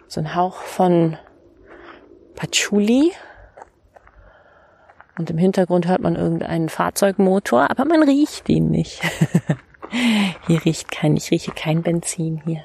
So 0.08 0.22
ein 0.22 0.36
Hauch 0.36 0.58
von 0.58 1.18
Patchouli, 2.36 3.12
und 5.18 5.30
im 5.30 5.38
Hintergrund 5.38 5.88
hört 5.88 6.02
man 6.02 6.16
irgendeinen 6.16 6.70
Fahrzeugmotor, 6.70 7.70
aber 7.70 7.86
man 7.86 8.04
riecht 8.04 8.50
ihn 8.50 8.72
nicht. 8.72 9.02
hier 10.48 10.66
riecht 10.66 10.92
kein, 10.92 11.16
ich 11.16 11.30
rieche 11.32 11.52
kein 11.52 11.84
Benzin 11.84 12.42
hier. 12.46 12.64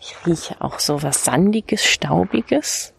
Ich 0.00 0.14
rieche 0.26 0.56
auch 0.60 0.78
so 0.78 1.02
was 1.02 1.24
Sandiges, 1.24 1.84
Staubiges. 1.84 2.94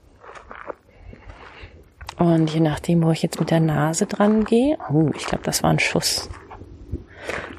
Und 2.17 2.53
je 2.53 2.59
nachdem, 2.59 3.03
wo 3.03 3.09
ich 3.09 3.23
jetzt 3.23 3.39
mit 3.39 3.49
der 3.49 3.61
Nase 3.61 4.05
dran 4.05 4.45
gehe, 4.45 4.77
oh, 4.91 5.09
ich 5.15 5.25
glaube, 5.25 5.43
das 5.43 5.63
war 5.63 5.71
ein 5.71 5.79
Schuss. 5.79 6.29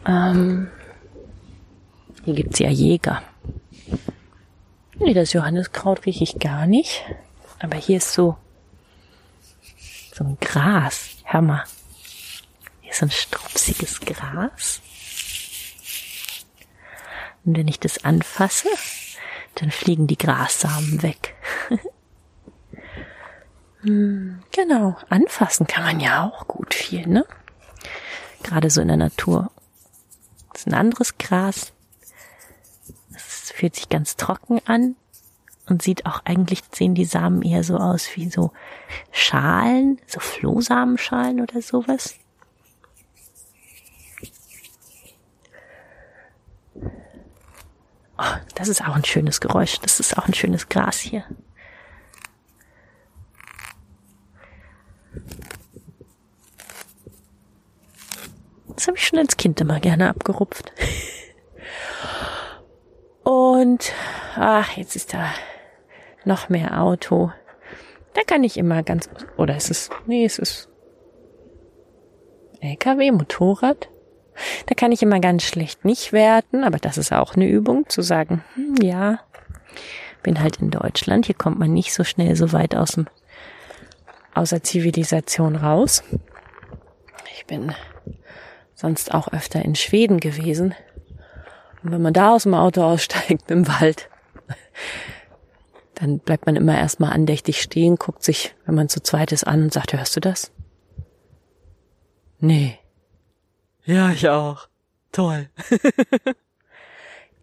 Ähm, 0.07 0.71
hier 2.25 2.35
gibt's 2.35 2.61
ja 2.61 2.69
Jäger. 2.69 3.23
Nee, 5.01 5.15
das 5.15 5.33
Johanniskraut 5.33 6.07
rieche 6.07 6.23
ich 6.23 6.39
gar 6.39 6.67
nicht. 6.69 7.03
Aber 7.59 7.77
hier 7.77 7.97
ist 7.97 8.13
so 8.13 8.37
so 10.13 10.25
ein 10.25 10.39
Gras. 10.41 11.11
Hör 11.25 11.43
mal. 11.43 11.65
Hier 12.81 12.93
ist 12.93 12.99
so 12.99 13.07
ein 13.07 13.11
strupsiges 13.11 14.01
Gras. 14.01 14.81
Und 17.45 17.57
wenn 17.57 17.69
ich 17.69 17.81
das 17.81 18.05
anfasse, 18.05 18.69
dann 19.57 19.71
fliegen 19.71 20.07
die 20.07 20.19
Grassamen 20.19 21.03
weg. 21.03 21.35
hm, 23.81 24.43
genau, 24.53 24.97
anfassen 25.09 25.67
kann 25.67 25.85
man 25.85 26.01
ja 26.01 26.25
auch 26.25 26.47
gut 26.47 26.75
viel, 26.75 27.07
ne? 27.07 27.27
Gerade 28.43 28.71
so 28.71 28.81
in 28.81 28.89
der 28.89 28.97
Natur. 28.97 29.51
Das 30.53 30.63
ist 30.63 30.67
ein 30.69 30.75
anderes 30.75 31.19
Gras. 31.19 31.73
Das 33.11 33.53
fühlt 33.53 33.75
sich 33.75 33.89
ganz 33.89 34.17
trocken 34.17 34.61
an 34.67 34.97
und 35.69 35.83
sieht 35.83 36.07
auch 36.07 36.21
eigentlich 36.25 36.63
sehen 36.73 36.95
die 36.95 37.05
Samen 37.05 37.43
eher 37.43 37.65
so 37.65 37.77
aus 37.77 38.09
wie 38.17 38.29
so 38.29 38.53
Schalen, 39.11 40.01
so 40.07 40.21
Flohsamenschalen 40.21 41.41
oder 41.41 41.63
sowas. 41.63 42.17
Oh, 48.19 48.37
das 48.55 48.69
ist 48.69 48.83
auch 48.83 48.95
ein 48.95 49.05
schönes 49.05 49.41
Geräusch. 49.41 49.79
Das 49.81 49.99
ist 49.99 50.17
auch 50.19 50.27
ein 50.27 50.35
schönes 50.35 50.69
Gras 50.69 50.99
hier. 50.99 51.25
Das 58.77 58.87
habe 58.89 58.97
ich 58.97 59.07
schon 59.07 59.19
als 59.19 59.37
Kind 59.37 59.61
immer 59.61 59.81
gerne 59.81 60.09
abgerupft. 60.09 60.73
Und 63.23 63.93
ach, 64.35 64.77
jetzt 64.77 64.97
ist 64.97 65.15
da 65.15 65.33
noch 66.27 66.49
mehr 66.49 66.81
Auto. 66.81 67.33
Da 68.15 68.23
kann 68.23 68.45
ich 68.45 68.57
immer 68.57 68.83
ganz, 68.83 69.09
oder 69.37 69.57
ist 69.57 69.71
es, 69.71 69.91
nee, 70.07 70.25
es 70.25 70.39
ist 70.39 70.69
LKW, 72.61 73.11
Motorrad. 73.11 73.89
Da 74.67 74.75
kann 74.75 74.93
ich 74.93 75.03
immer 75.03 75.21
ganz 75.21 75.43
schlecht 75.43 75.85
nicht 75.85 76.13
werten, 76.13 76.65
aber 76.65 76.79
das 76.79 76.97
ist 76.97 77.13
auch 77.13 77.35
eine 77.35 77.49
Übung, 77.49 77.89
zu 77.89 78.03
sagen, 78.03 78.45
hm, 78.55 78.77
ja, 78.83 79.21
bin 80.23 80.41
halt 80.41 80.59
in 80.59 80.71
Deutschland, 80.71 81.27
hier 81.27 81.35
kommt 81.35 81.59
man 81.59 81.73
nicht 81.73 81.93
so 81.93 82.05
schnell 82.05 82.37
so 82.37 82.53
weit 82.53 82.75
aus 82.75 82.93
dem, 82.93 83.07
aus 84.35 84.51
der 84.51 84.63
Zivilisation 84.63 85.57
raus. 85.57 86.03
Ich 87.35 87.47
bin 87.47 87.75
sonst 88.75 89.13
auch 89.13 89.29
öfter 89.33 89.63
in 89.65 89.75
Schweden 89.75 90.21
gewesen. 90.21 90.75
Und 91.83 91.93
wenn 91.93 92.03
man 92.03 92.13
da 92.13 92.35
aus 92.35 92.45
dem 92.45 92.55
Auto 92.55 92.83
aussteigt 92.83 93.51
im 93.51 93.67
Wald, 93.67 94.09
dann 96.03 96.19
bleibt 96.19 96.47
man 96.47 96.57
immer 96.57 96.77
erstmal 96.77 97.13
andächtig 97.13 97.63
stehen, 97.63 97.95
guckt 97.95 98.25
sich, 98.25 98.57
wenn 98.67 98.75
man 98.75 98.89
zu 98.89 99.01
zweit 99.01 99.31
ist, 99.31 99.47
an 99.47 99.63
und 99.63 99.73
sagt, 99.73 99.93
hörst 99.93 100.17
du 100.17 100.21
das? 100.21 100.51
Nee. 102.41 102.77
Ja, 103.85 104.11
ich 104.11 104.29
auch. 104.29 104.67
Toll. 105.13 105.49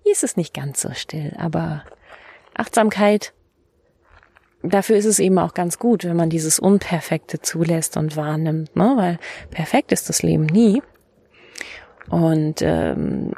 Hier 0.04 0.12
ist 0.12 0.26
es 0.26 0.36
nicht 0.36 0.54
ganz 0.54 0.82
so 0.82 0.94
still, 0.94 1.34
aber 1.38 1.86
Achtsamkeit, 2.54 3.32
dafür 4.62 4.98
ist 4.98 5.06
es 5.06 5.20
eben 5.20 5.40
auch 5.40 5.54
ganz 5.54 5.80
gut, 5.80 6.04
wenn 6.04 6.18
man 6.18 6.30
dieses 6.30 6.60
Unperfekte 6.60 7.40
zulässt 7.40 7.96
und 7.96 8.18
wahrnimmt, 8.18 8.76
ne? 8.76 8.94
weil 8.98 9.20
perfekt 9.52 9.94
ist 9.94 10.10
das 10.10 10.22
Leben 10.22 10.48
nie. 10.48 10.84
Und 12.10 12.62
ähm, 12.62 13.32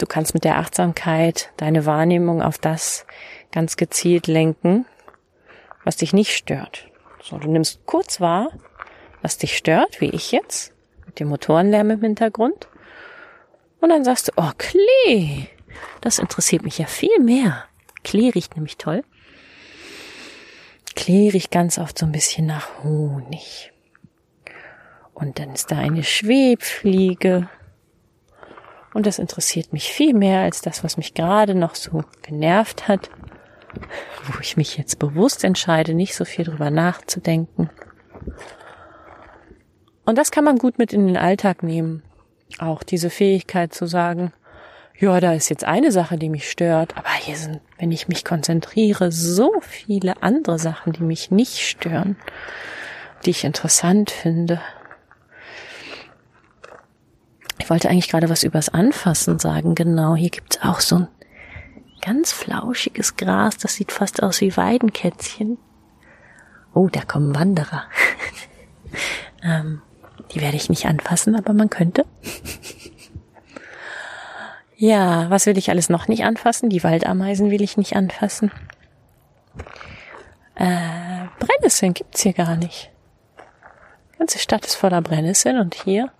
du 0.00 0.06
kannst 0.06 0.34
mit 0.34 0.42
der 0.42 0.58
Achtsamkeit 0.58 1.52
deine 1.58 1.86
Wahrnehmung 1.86 2.42
auf 2.42 2.58
das 2.58 3.06
ganz 3.54 3.76
gezielt 3.76 4.26
lenken, 4.26 4.84
was 5.84 5.96
dich 5.96 6.12
nicht 6.12 6.32
stört. 6.32 6.88
So, 7.22 7.38
du 7.38 7.48
nimmst 7.48 7.86
kurz 7.86 8.20
wahr, 8.20 8.50
was 9.22 9.38
dich 9.38 9.56
stört, 9.56 10.00
wie 10.00 10.10
ich 10.10 10.32
jetzt, 10.32 10.74
mit 11.06 11.20
dem 11.20 11.28
Motorenlärm 11.28 11.90
im 11.90 12.00
Hintergrund. 12.00 12.66
Und 13.80 13.90
dann 13.90 14.04
sagst 14.04 14.28
du, 14.28 14.32
oh 14.36 14.50
Klee, 14.58 15.46
Das 16.00 16.18
interessiert 16.18 16.62
mich 16.62 16.78
ja 16.78 16.86
viel 16.86 17.18
mehr. 17.20 17.64
Klee 18.02 18.30
riecht 18.30 18.56
nämlich 18.56 18.76
toll. 18.76 19.04
Klee 20.94 21.30
riecht 21.30 21.50
ganz 21.50 21.78
oft 21.78 21.98
so 21.98 22.06
ein 22.06 22.12
bisschen 22.12 22.46
nach 22.46 22.82
Honig. 22.82 23.72
Und 25.12 25.38
dann 25.38 25.52
ist 25.54 25.70
da 25.70 25.78
eine 25.78 26.04
Schwebfliege. 26.04 27.48
Und 28.92 29.06
das 29.06 29.18
interessiert 29.18 29.72
mich 29.72 29.92
viel 29.92 30.14
mehr 30.14 30.40
als 30.40 30.60
das, 30.60 30.84
was 30.84 30.96
mich 30.96 31.14
gerade 31.14 31.54
noch 31.54 31.74
so 31.74 32.04
genervt 32.22 32.88
hat, 32.88 33.10
wo 34.26 34.40
ich 34.40 34.56
mich 34.56 34.76
jetzt 34.76 34.98
bewusst 34.98 35.44
entscheide, 35.44 35.94
nicht 35.94 36.14
so 36.14 36.24
viel 36.24 36.44
drüber 36.44 36.70
nachzudenken. 36.70 37.70
Und 40.04 40.18
das 40.18 40.30
kann 40.30 40.44
man 40.44 40.58
gut 40.58 40.78
mit 40.78 40.92
in 40.92 41.06
den 41.06 41.16
Alltag 41.16 41.62
nehmen. 41.62 42.02
Auch 42.58 42.82
diese 42.82 43.10
Fähigkeit 43.10 43.72
zu 43.74 43.86
sagen, 43.86 44.32
ja, 44.98 45.18
da 45.18 45.32
ist 45.32 45.48
jetzt 45.48 45.64
eine 45.64 45.90
Sache, 45.90 46.18
die 46.18 46.28
mich 46.28 46.48
stört, 46.48 46.96
aber 46.96 47.10
hier 47.10 47.36
sind, 47.36 47.60
wenn 47.78 47.90
ich 47.90 48.06
mich 48.06 48.24
konzentriere, 48.24 49.10
so 49.10 49.52
viele 49.60 50.22
andere 50.22 50.58
Sachen, 50.58 50.92
die 50.92 51.02
mich 51.02 51.30
nicht 51.30 51.58
stören, 51.58 52.16
die 53.24 53.30
ich 53.30 53.44
interessant 53.44 54.10
finde. 54.10 54.60
Ich 57.58 57.70
wollte 57.70 57.88
eigentlich 57.88 58.08
gerade 58.08 58.28
was 58.28 58.44
übers 58.44 58.68
Anfassen 58.68 59.38
sagen. 59.38 59.74
Genau, 59.74 60.14
hier 60.14 60.30
gibt's 60.30 60.60
auch 60.62 60.80
so 60.80 60.96
ein 60.96 61.08
ganz 62.04 62.32
flauschiges 62.32 63.16
Gras, 63.16 63.56
das 63.56 63.74
sieht 63.74 63.92
fast 63.92 64.22
aus 64.22 64.40
wie 64.40 64.56
Weidenkätzchen. 64.56 65.58
Oh, 66.74 66.88
da 66.88 67.00
kommen 67.02 67.34
Wanderer. 67.34 67.84
ähm, 69.42 69.80
die 70.32 70.40
werde 70.40 70.56
ich 70.56 70.68
nicht 70.68 70.86
anfassen, 70.86 71.34
aber 71.34 71.52
man 71.52 71.70
könnte. 71.70 72.04
Ja, 74.76 75.30
was 75.30 75.46
will 75.46 75.56
ich 75.56 75.70
alles 75.70 75.88
noch 75.88 76.08
nicht 76.08 76.24
anfassen? 76.24 76.68
Die 76.68 76.82
Waldameisen 76.82 77.50
will 77.50 77.62
ich 77.62 77.76
nicht 77.76 77.94
anfassen. 77.94 78.50
Äh, 80.56 81.26
Brennnesseln 81.38 81.94
gibt's 81.94 82.22
hier 82.22 82.32
gar 82.32 82.56
nicht. 82.56 82.90
Die 84.12 84.18
ganze 84.18 84.40
Stadt 84.40 84.66
ist 84.66 84.74
voller 84.74 85.00
Brennnesseln 85.00 85.58
und 85.58 85.74
hier. 85.74 86.10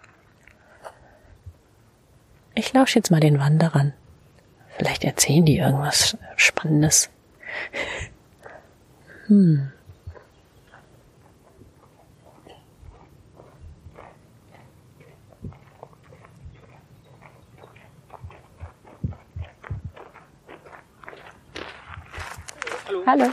Ich 2.55 2.73
lausche 2.73 3.01
jetzt 3.01 3.11
mal 3.11 3.21
den 3.21 3.41
Wanderern. 3.41 3.93
Vielleicht 4.77 5.05
erzählen 5.05 5.45
die 5.45 5.59
irgendwas 5.59 6.17
Spannendes. 6.37 7.11
Hm. 9.27 9.71
Hallo. 23.07 23.31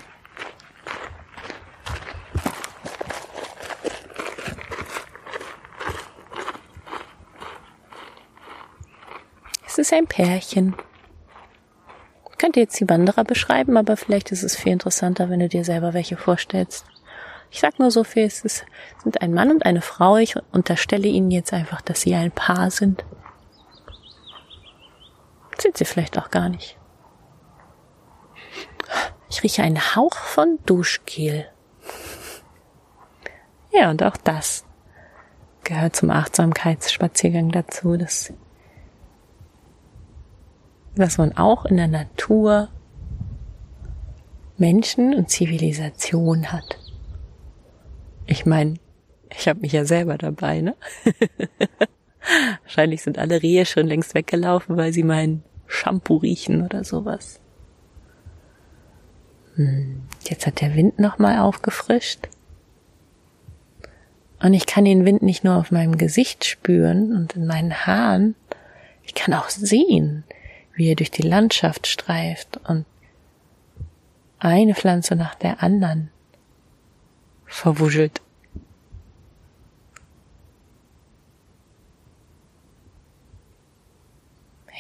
Es 9.66 9.78
ist 9.78 9.94
ein 9.94 10.06
Pärchen. 10.06 10.76
Könnte 12.42 12.60
jetzt 12.60 12.80
die 12.80 12.90
Wanderer 12.90 13.24
beschreiben, 13.24 13.78
aber 13.78 13.96
vielleicht 13.98 14.32
ist 14.32 14.42
es 14.42 14.56
viel 14.56 14.72
interessanter, 14.74 15.30
wenn 15.30 15.42
du 15.42 15.48
dir 15.48 15.64
selber 15.64 15.94
welche 15.94 16.18
vorstellst. 16.18 16.88
Ich 17.52 17.60
sag 17.60 17.78
nur 17.78 17.92
so 17.92 18.04
viel, 18.04 18.24
es 18.24 18.44
ist, 18.44 18.66
sind 19.04 19.22
ein 19.22 19.32
Mann 19.32 19.52
und 19.52 19.64
eine 19.64 19.84
Frau. 19.84 20.18
Ich 20.18 20.34
unterstelle 20.52 21.08
ihnen 21.08 21.30
jetzt 21.30 21.54
einfach, 21.54 21.82
dass 21.82 22.02
sie 22.02 22.16
ein 22.16 22.32
Paar 22.32 22.72
sind. 22.72 23.06
Sind 25.60 25.78
sie 25.78 25.86
vielleicht 25.86 26.18
auch 26.18 26.32
gar 26.32 26.50
nicht. 26.50 26.80
Ich 29.30 29.44
rieche 29.44 29.62
einen 29.62 29.96
Hauch 29.96 30.16
von 30.16 30.58
Duschgel. 30.66 31.46
Ja, 33.72 33.92
und 33.92 34.02
auch 34.02 34.18
das 34.18 34.66
gehört 35.64 35.96
zum 35.96 36.10
Achtsamkeitsspaziergang 36.10 37.52
dazu, 37.52 37.98
dass, 37.98 38.34
dass 40.96 41.18
man 41.18 41.38
auch 41.38 41.66
in 41.66 41.78
der 41.78 41.88
Natur 41.88 42.70
Menschen 44.58 45.14
und 45.14 45.30
Zivilisation 45.30 46.52
hat. 46.52 46.78
Ich 48.28 48.46
meine, 48.46 48.76
ich 49.30 49.48
habe 49.48 49.62
mich 49.62 49.72
ja 49.72 49.86
selber 49.86 50.18
dabei, 50.18 50.62
ne? 50.62 50.76
Wahrscheinlich 52.64 53.02
sind 53.02 53.18
alle 53.18 53.42
Rehe 53.42 53.66
schon 53.66 53.88
längst 53.88 54.14
weggelaufen, 54.14 54.78
weil 54.78 54.94
sie 54.94 55.04
meinen 55.04 55.44
Shampoo 55.66 56.18
riechen 56.18 56.64
oder 56.64 56.84
sowas. 56.84 57.40
Hm, 59.56 60.04
jetzt 60.30 60.46
hat 60.46 60.62
der 60.62 60.76
Wind 60.76 61.00
nochmal 61.00 61.40
aufgefrischt. 61.40 62.28
Und 64.42 64.54
ich 64.54 64.66
kann 64.66 64.86
den 64.86 65.06
Wind 65.06 65.22
nicht 65.22 65.44
nur 65.44 65.56
auf 65.56 65.72
meinem 65.72 65.98
Gesicht 65.98 66.46
spüren 66.46 67.16
und 67.16 67.36
in 67.36 67.46
meinen 67.46 67.86
Haaren, 67.86 68.36
ich 69.04 69.14
kann 69.14 69.34
auch 69.34 69.50
sehen, 69.50 70.24
wie 70.82 70.90
er 70.90 70.96
durch 70.96 71.12
die 71.12 71.22
Landschaft 71.22 71.86
streift 71.86 72.58
und 72.68 72.88
eine 74.40 74.74
Pflanze 74.74 75.16
nach 75.16 75.36
der 75.36 75.62
anderen 75.62 76.10
verwuschelt. 77.46 78.20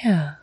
Ja. 0.01 0.39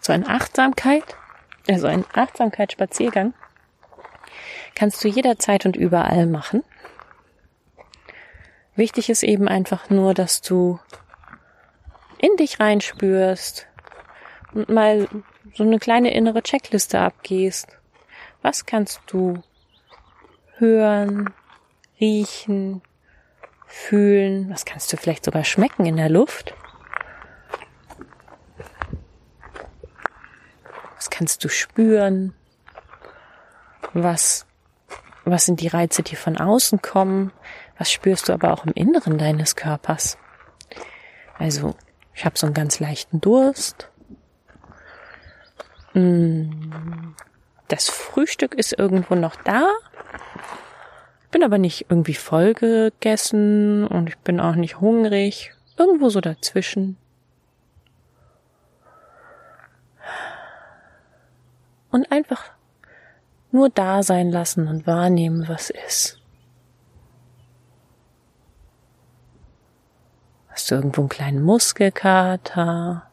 so 0.00 0.12
eine 0.12 0.28
Achtsamkeit, 0.28 1.16
also 1.68 1.86
ein 1.86 2.04
Achtsamkeitsspaziergang, 2.12 3.32
kannst 4.76 5.02
du 5.02 5.08
jederzeit 5.08 5.66
und 5.66 5.74
überall 5.74 6.26
machen. 6.26 6.62
Wichtig 8.76 9.10
ist 9.10 9.24
eben 9.24 9.48
einfach 9.48 9.90
nur, 9.90 10.14
dass 10.14 10.40
du 10.40 10.78
in 12.18 12.36
dich 12.36 12.60
reinspürst 12.60 13.66
und 14.52 14.68
mal 14.68 15.08
so 15.54 15.64
eine 15.64 15.80
kleine 15.80 16.14
innere 16.14 16.42
Checkliste 16.42 17.00
abgehst. 17.00 17.76
Was 18.42 18.66
kannst 18.66 19.00
du 19.08 19.42
hören, 20.58 21.34
riechen, 21.98 22.82
fühlen? 23.66 24.48
Was 24.50 24.64
kannst 24.64 24.92
du 24.92 24.96
vielleicht 24.96 25.24
sogar 25.24 25.42
schmecken 25.42 25.86
in 25.86 25.96
der 25.96 26.10
Luft? 26.10 26.54
kannst 31.16 31.42
du 31.44 31.48
spüren? 31.48 32.34
Was, 33.94 34.44
was 35.30 35.46
sind 35.46 35.60
die 35.60 35.68
Reize, 35.68 36.02
die 36.02 36.16
von 36.16 36.36
außen 36.36 36.82
kommen? 36.82 37.32
Was 37.78 37.90
spürst 37.90 38.28
du 38.28 38.32
aber 38.32 38.52
auch 38.52 38.64
im 38.64 38.72
Inneren 38.72 39.18
deines 39.18 39.56
Körpers? 39.56 40.18
Also, 41.38 41.74
ich 42.14 42.24
habe 42.24 42.38
so 42.38 42.46
einen 42.46 42.54
ganz 42.54 42.80
leichten 42.80 43.20
Durst. 43.20 43.90
Mm, 45.94 47.14
das 47.68 47.88
Frühstück 47.88 48.54
ist 48.54 48.78
irgendwo 48.78 49.14
noch 49.14 49.36
da. 49.36 49.68
Bin 51.30 51.42
aber 51.42 51.58
nicht 51.58 51.86
irgendwie 51.90 52.14
voll 52.14 52.54
gegessen 52.54 53.86
und 53.86 54.08
ich 54.08 54.18
bin 54.18 54.40
auch 54.40 54.54
nicht 54.54 54.80
hungrig. 54.80 55.52
Irgendwo 55.76 56.08
so 56.08 56.20
dazwischen. 56.20 56.96
und 61.96 62.12
einfach 62.12 62.44
nur 63.56 63.70
da 63.70 64.02
sein 64.02 64.30
lassen 64.30 64.68
und 64.68 64.86
wahrnehmen, 64.86 65.48
was 65.48 65.70
ist. 65.70 66.20
Hast 70.50 70.70
du 70.70 70.74
irgendwo 70.74 71.00
einen 71.00 71.08
kleinen 71.08 71.42
Muskelkater? 71.42 73.10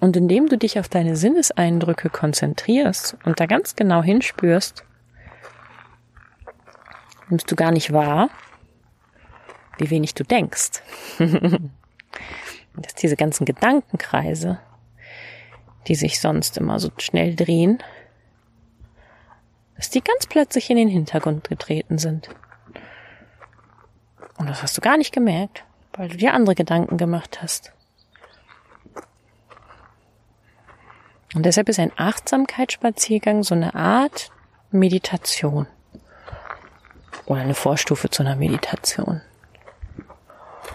Und 0.00 0.16
indem 0.16 0.48
du 0.48 0.56
dich 0.56 0.78
auf 0.80 0.88
deine 0.88 1.14
Sinneseindrücke 1.14 2.08
konzentrierst 2.08 3.18
und 3.24 3.38
da 3.38 3.44
ganz 3.44 3.76
genau 3.76 4.02
hinspürst, 4.02 4.82
nimmst 7.28 7.50
du 7.50 7.54
gar 7.54 7.70
nicht 7.70 7.92
wahr, 7.92 8.30
wie 9.76 9.90
wenig 9.90 10.14
du 10.14 10.24
denkst. 10.24 10.82
dass 12.76 12.94
diese 12.94 13.16
ganzen 13.16 13.44
Gedankenkreise, 13.44 14.58
die 15.88 15.94
sich 15.94 16.20
sonst 16.20 16.56
immer 16.56 16.78
so 16.78 16.90
schnell 16.98 17.34
drehen, 17.34 17.82
dass 19.76 19.90
die 19.90 20.02
ganz 20.02 20.26
plötzlich 20.26 20.70
in 20.70 20.76
den 20.76 20.88
Hintergrund 20.88 21.48
getreten 21.48 21.98
sind. 21.98 22.28
Und 24.38 24.48
das 24.48 24.62
hast 24.62 24.76
du 24.76 24.80
gar 24.80 24.96
nicht 24.96 25.12
gemerkt, 25.12 25.64
weil 25.94 26.08
du 26.08 26.16
dir 26.16 26.34
andere 26.34 26.54
Gedanken 26.54 26.96
gemacht 26.96 27.42
hast. 27.42 27.72
Und 31.34 31.44
deshalb 31.46 31.68
ist 31.68 31.78
ein 31.78 31.92
Achtsamkeitsspaziergang 31.96 33.42
so 33.42 33.54
eine 33.54 33.74
Art 33.74 34.30
Meditation 34.70 35.66
oder 37.26 37.40
eine 37.40 37.54
Vorstufe 37.54 38.10
zu 38.10 38.22
einer 38.22 38.36
Meditation. 38.36 39.22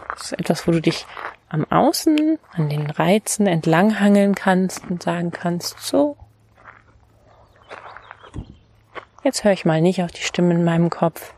Das 0.09 0.31
ist 0.31 0.39
etwas, 0.39 0.67
wo 0.67 0.71
du 0.71 0.81
dich 0.81 1.05
am 1.49 1.65
Außen 1.69 2.39
an 2.51 2.69
den 2.69 2.89
Reizen 2.89 3.47
entlanghangeln 3.47 4.35
kannst 4.35 4.83
und 4.89 5.01
sagen 5.03 5.31
kannst, 5.31 5.79
so, 5.79 6.17
jetzt 9.23 9.43
höre 9.43 9.53
ich 9.53 9.65
mal 9.65 9.81
nicht 9.81 10.03
auf 10.03 10.11
die 10.11 10.21
Stimme 10.21 10.53
in 10.53 10.63
meinem 10.63 10.89
Kopf. 10.89 11.33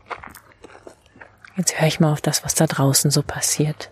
Jetzt 1.56 1.80
höre 1.80 1.88
ich 1.88 2.00
mal 2.00 2.12
auf 2.12 2.20
das, 2.20 2.44
was 2.44 2.54
da 2.54 2.66
draußen 2.66 3.10
so 3.10 3.22
passiert. 3.22 3.90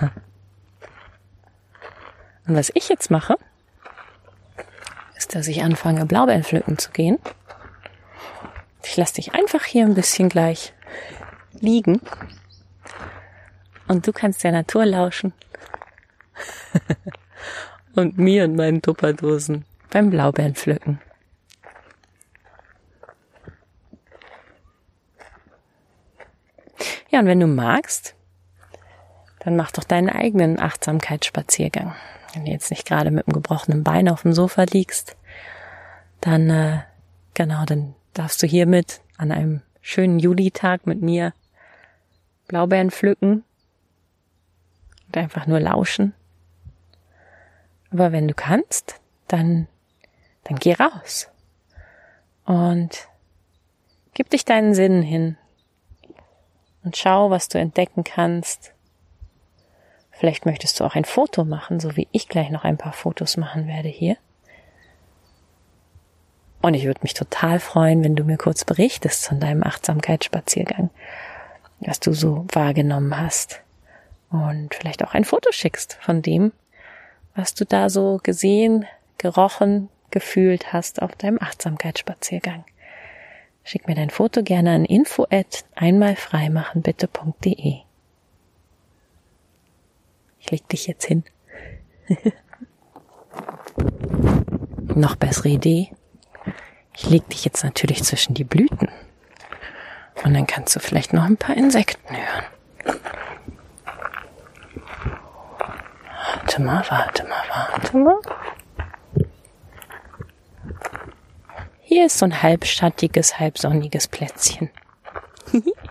Und 2.46 2.56
was 2.56 2.70
ich 2.74 2.88
jetzt 2.88 3.10
mache, 3.10 3.36
ist, 5.16 5.34
dass 5.34 5.48
ich 5.48 5.62
anfange, 5.62 6.06
Blaubeeren 6.06 6.44
pflücken 6.44 6.78
zu 6.78 6.90
gehen. 6.92 7.18
Ich 8.92 8.98
lasse 8.98 9.14
dich 9.14 9.32
einfach 9.32 9.64
hier 9.64 9.86
ein 9.86 9.94
bisschen 9.94 10.28
gleich 10.28 10.74
liegen. 11.58 12.02
Und 13.88 14.06
du 14.06 14.12
kannst 14.12 14.44
der 14.44 14.52
Natur 14.52 14.84
lauschen. 14.84 15.32
und 17.94 18.18
mir 18.18 18.44
und 18.44 18.54
meinen 18.54 18.82
Tupperdosen 18.82 19.64
beim 19.88 20.10
Blaubeeren 20.10 20.54
pflücken. 20.54 21.00
Ja, 27.08 27.20
und 27.20 27.26
wenn 27.28 27.40
du 27.40 27.46
magst, 27.46 28.14
dann 29.38 29.56
mach 29.56 29.70
doch 29.70 29.84
deinen 29.84 30.10
eigenen 30.10 30.60
Achtsamkeitsspaziergang. 30.60 31.94
Wenn 32.34 32.44
du 32.44 32.50
jetzt 32.50 32.68
nicht 32.68 32.86
gerade 32.86 33.10
mit 33.10 33.26
einem 33.26 33.32
gebrochenen 33.32 33.84
Bein 33.84 34.10
auf 34.10 34.20
dem 34.20 34.34
Sofa 34.34 34.64
liegst, 34.64 35.16
dann 36.20 36.50
äh, 36.50 36.80
genau, 37.32 37.64
dann 37.64 37.94
darfst 38.14 38.42
du 38.42 38.46
hiermit 38.46 39.00
an 39.16 39.32
einem 39.32 39.62
schönen 39.80 40.18
Julitag 40.18 40.86
mit 40.86 41.02
mir 41.02 41.32
Blaubeeren 42.48 42.90
pflücken 42.90 43.44
und 45.06 45.16
einfach 45.16 45.46
nur 45.46 45.60
lauschen. 45.60 46.14
Aber 47.90 48.12
wenn 48.12 48.28
du 48.28 48.34
kannst, 48.34 49.00
dann, 49.28 49.68
dann 50.44 50.58
geh 50.58 50.74
raus 50.74 51.28
und 52.44 53.08
gib 54.14 54.30
dich 54.30 54.44
deinen 54.44 54.74
Sinnen 54.74 55.02
hin 55.02 55.36
und 56.84 56.96
schau, 56.96 57.30
was 57.30 57.48
du 57.48 57.58
entdecken 57.58 58.04
kannst 58.04 58.72
Vielleicht 60.22 60.46
möchtest 60.46 60.78
du 60.78 60.84
auch 60.84 60.94
ein 60.94 61.04
Foto 61.04 61.44
machen, 61.44 61.80
so 61.80 61.96
wie 61.96 62.06
ich 62.12 62.28
gleich 62.28 62.48
noch 62.50 62.62
ein 62.62 62.76
paar 62.76 62.92
Fotos 62.92 63.36
machen 63.36 63.66
werde 63.66 63.88
hier. 63.88 64.16
Und 66.62 66.74
ich 66.74 66.86
würde 66.86 67.00
mich 67.02 67.14
total 67.14 67.58
freuen, 67.58 68.04
wenn 68.04 68.14
du 68.14 68.22
mir 68.22 68.38
kurz 68.38 68.64
berichtest 68.64 69.26
von 69.26 69.40
deinem 69.40 69.64
Achtsamkeitsspaziergang, 69.64 70.90
was 71.80 71.98
du 71.98 72.12
so 72.12 72.46
wahrgenommen 72.52 73.18
hast. 73.18 73.60
Und 74.30 74.72
vielleicht 74.74 75.04
auch 75.04 75.12
ein 75.12 75.24
Foto 75.24 75.50
schickst 75.50 75.98
von 76.00 76.22
dem, 76.22 76.52
was 77.34 77.54
du 77.54 77.64
da 77.64 77.90
so 77.90 78.20
gesehen, 78.22 78.86
gerochen, 79.18 79.88
gefühlt 80.12 80.72
hast 80.72 81.02
auf 81.02 81.16
deinem 81.16 81.38
Achtsamkeitsspaziergang. 81.40 82.64
Schick 83.64 83.88
mir 83.88 83.96
dein 83.96 84.10
Foto 84.10 84.44
gerne 84.44 84.72
an 84.72 84.84
info 84.84 85.26
at 85.30 85.64
einmalfreimachenbitte.de. 85.74 87.78
Ich 90.38 90.50
leg 90.50 90.68
dich 90.68 90.86
jetzt 90.86 91.06
hin. 91.06 91.24
Noch 94.94 95.16
bessere 95.16 95.48
Idee. 95.48 95.90
Ich 96.94 97.08
leg 97.08 97.28
dich 97.28 97.44
jetzt 97.44 97.64
natürlich 97.64 98.04
zwischen 98.04 98.34
die 98.34 98.44
Blüten. 98.44 98.88
Und 100.24 100.34
dann 100.34 100.46
kannst 100.46 100.76
du 100.76 100.80
vielleicht 100.80 101.12
noch 101.12 101.24
ein 101.24 101.36
paar 101.36 101.56
Insekten 101.56 102.14
hören. 102.14 102.44
Warte 106.34 106.62
mal, 106.62 106.84
warte 106.88 107.24
mal, 107.24 107.42
warte 107.48 107.96
mal. 107.96 108.20
Hier 111.80 112.06
ist 112.06 112.18
so 112.18 112.26
ein 112.26 112.42
halbschattiges, 112.42 113.38
halbsonniges 113.38 114.08
Plätzchen. 114.08 114.70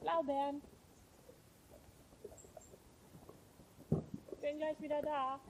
Blaubeeren. 0.00 0.62
Bin 4.40 4.58
gleich 4.58 4.80
wieder 4.80 5.02
da. 5.02 5.40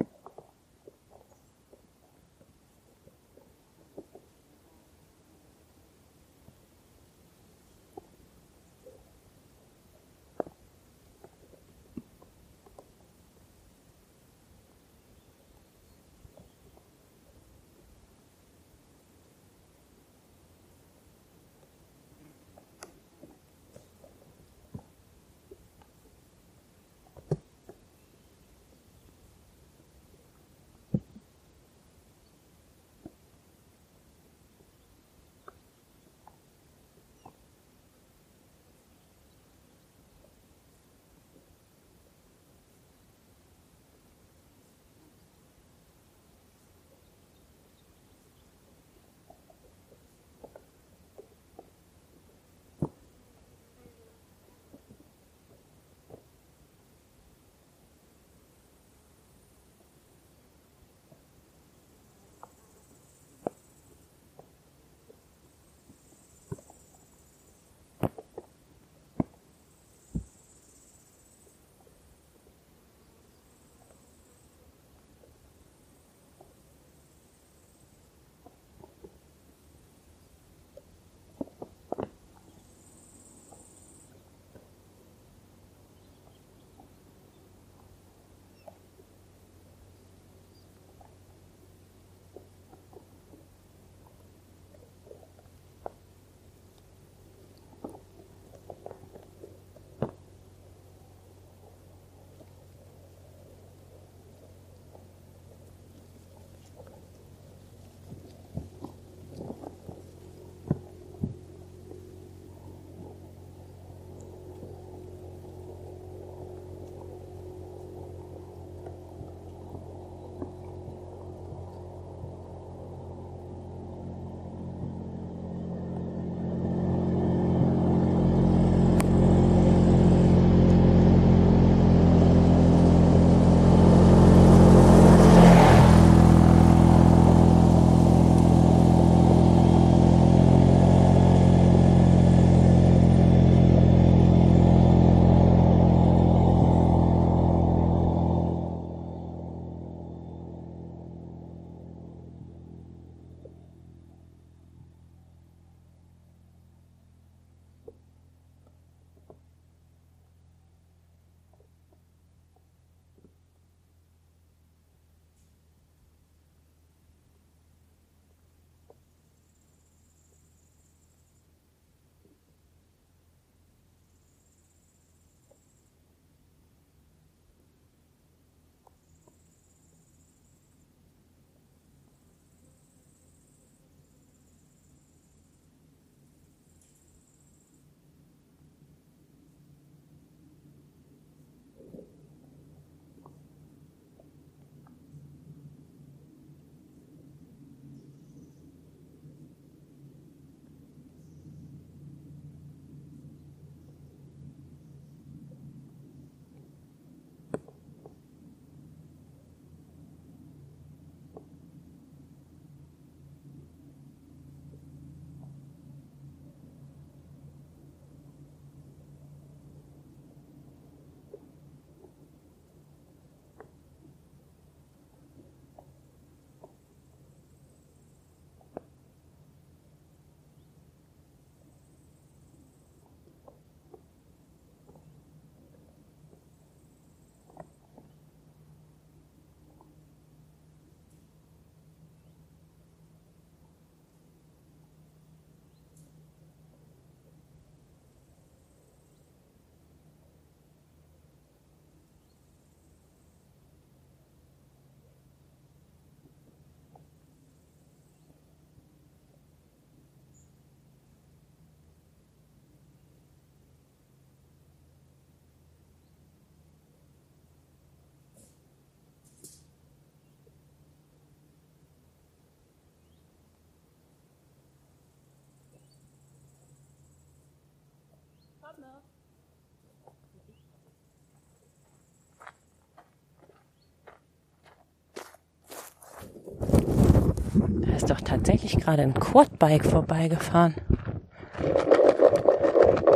Da 287.80 287.96
ist 287.96 288.10
doch 288.10 288.20
tatsächlich 288.20 288.76
gerade 288.76 289.02
ein 289.02 289.14
Quadbike 289.14 289.84
vorbeigefahren. 289.84 290.74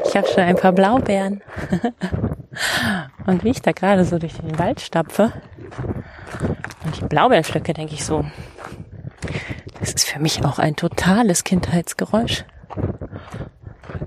Ich 0.07 0.17
habe 0.17 0.29
schon 0.29 0.45
ein 0.45 0.57
paar 0.57 0.73
Blaubeeren. 0.73 1.43
und 3.27 3.45
wie 3.45 3.51
ich 3.51 3.63
da 3.63 3.73
gerade 3.73 4.05
so 4.05 4.19
durch 4.19 4.35
den 4.35 4.59
Wald 4.59 4.81
stapfe 4.81 5.33
und 6.85 7.01
die 7.01 7.05
Blaubeeren 7.05 7.45
pflücke, 7.45 7.73
denke 7.73 7.95
ich 7.95 8.05
so, 8.05 8.25
das 9.81 9.95
ist 9.95 10.09
für 10.09 10.21
mich 10.21 10.45
auch 10.45 10.59
ein 10.59 10.77
totales 10.77 11.45
Kindheitsgeräusch. 11.45 12.45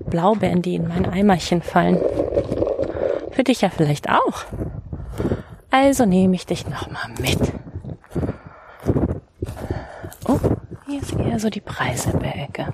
Blaubeeren, 0.08 0.62
die 0.62 0.76
in 0.76 0.88
mein 0.88 1.06
Eimerchen 1.06 1.60
fallen. 1.60 1.98
Für 3.32 3.44
dich 3.44 3.60
ja 3.60 3.70
vielleicht 3.70 4.08
auch. 4.08 4.44
Also 5.70 6.06
nehme 6.06 6.34
ich 6.36 6.46
dich 6.46 6.66
nochmal 6.68 7.10
mit. 7.20 7.52
کاسە 11.96 12.12
پێەکە 12.22 12.66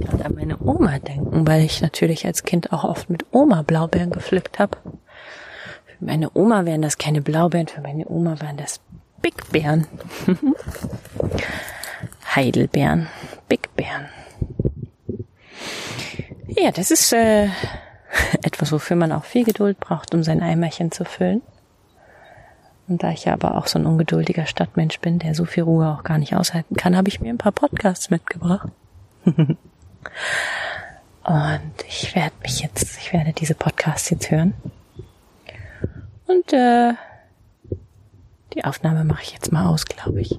gerade 0.00 0.24
an 0.24 0.34
meine 0.34 0.58
Oma 0.60 0.98
denken, 0.98 1.46
weil 1.46 1.62
ich 1.62 1.80
natürlich 1.80 2.26
als 2.26 2.44
Kind 2.44 2.72
auch 2.72 2.84
oft 2.84 3.10
mit 3.10 3.24
Oma 3.32 3.62
Blaubeeren 3.62 4.10
gepflückt 4.10 4.58
habe. 4.58 4.78
Für 5.86 6.04
meine 6.04 6.30
Oma 6.34 6.64
wären 6.64 6.82
das 6.82 6.98
keine 6.98 7.22
Blaubeeren, 7.22 7.68
für 7.68 7.80
meine 7.80 8.08
Oma 8.08 8.40
wären 8.40 8.56
das 8.56 8.80
Big 9.22 9.50
Beeren. 9.50 9.86
Heidelbeeren, 12.34 13.08
Big 13.48 13.74
Beeren. 13.76 14.08
Ja, 16.48 16.70
das 16.70 16.90
ist 16.90 17.12
äh, 17.12 17.44
etwas, 18.42 18.72
wofür 18.72 18.96
man 18.96 19.12
auch 19.12 19.24
viel 19.24 19.44
Geduld 19.44 19.80
braucht, 19.80 20.14
um 20.14 20.22
sein 20.22 20.42
Eimerchen 20.42 20.90
zu 20.90 21.04
füllen. 21.04 21.42
Und 22.86 23.02
da 23.02 23.10
ich 23.10 23.24
ja 23.24 23.32
aber 23.32 23.56
auch 23.56 23.66
so 23.66 23.78
ein 23.78 23.86
ungeduldiger 23.86 24.46
Stadtmensch 24.46 25.00
bin, 25.00 25.18
der 25.18 25.34
so 25.34 25.46
viel 25.46 25.62
Ruhe 25.62 25.88
auch 25.88 26.02
gar 26.02 26.18
nicht 26.18 26.36
aushalten 26.36 26.76
kann, 26.76 26.96
habe 26.96 27.08
ich 27.08 27.20
mir 27.20 27.30
ein 27.30 27.38
paar 27.38 27.52
Podcasts 27.52 28.10
mitgebracht. 28.10 28.68
Und 31.24 31.74
ich 31.88 32.14
werde 32.14 32.34
mich 32.42 32.60
jetzt, 32.60 32.98
ich 32.98 33.12
werde 33.12 33.32
diese 33.32 33.54
Podcasts 33.54 34.10
jetzt 34.10 34.30
hören. 34.30 34.54
Und 36.26 36.52
äh, 36.52 36.92
die 38.52 38.64
Aufnahme 38.64 39.04
mache 39.04 39.22
ich 39.22 39.32
jetzt 39.32 39.50
mal 39.52 39.66
aus, 39.66 39.86
glaube 39.86 40.20
ich. 40.20 40.36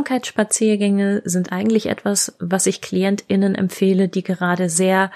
Achtsamkeitsspaziergänge 0.00 1.22
sind 1.24 1.52
eigentlich 1.52 1.86
etwas, 1.86 2.34
was 2.38 2.66
ich 2.66 2.80
KlientInnen 2.80 3.54
empfehle, 3.54 4.08
die 4.08 4.22
gerade 4.22 4.68
sehr 4.68 5.10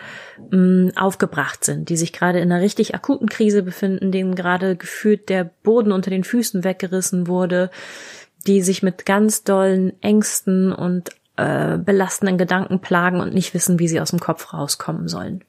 mh, 0.50 0.92
aufgebracht 0.96 1.64
sind, 1.64 1.88
die 1.88 1.96
sich 1.96 2.12
gerade 2.12 2.40
in 2.40 2.52
einer 2.52 2.62
richtig 2.62 2.94
akuten 2.94 3.28
Krise 3.28 3.62
befinden, 3.62 4.12
denen 4.12 4.34
gerade 4.34 4.76
gefühlt 4.76 5.28
der 5.28 5.44
Boden 5.62 5.90
unter 5.90 6.10
den 6.10 6.24
Füßen 6.24 6.64
weggerissen 6.64 7.26
wurde, 7.26 7.70
die 8.46 8.60
sich 8.62 8.82
mit 8.82 9.06
ganz 9.06 9.42
dollen 9.42 9.94
Ängsten 10.02 10.72
und 10.72 11.10
äh, 11.36 11.78
belastenden 11.78 12.36
Gedanken 12.36 12.80
plagen 12.80 13.20
und 13.20 13.32
nicht 13.32 13.54
wissen, 13.54 13.78
wie 13.78 13.88
sie 13.88 14.00
aus 14.00 14.10
dem 14.10 14.20
Kopf 14.20 14.52
rauskommen 14.52 15.08
sollen. 15.08 15.44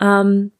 Ähm, 0.00 0.52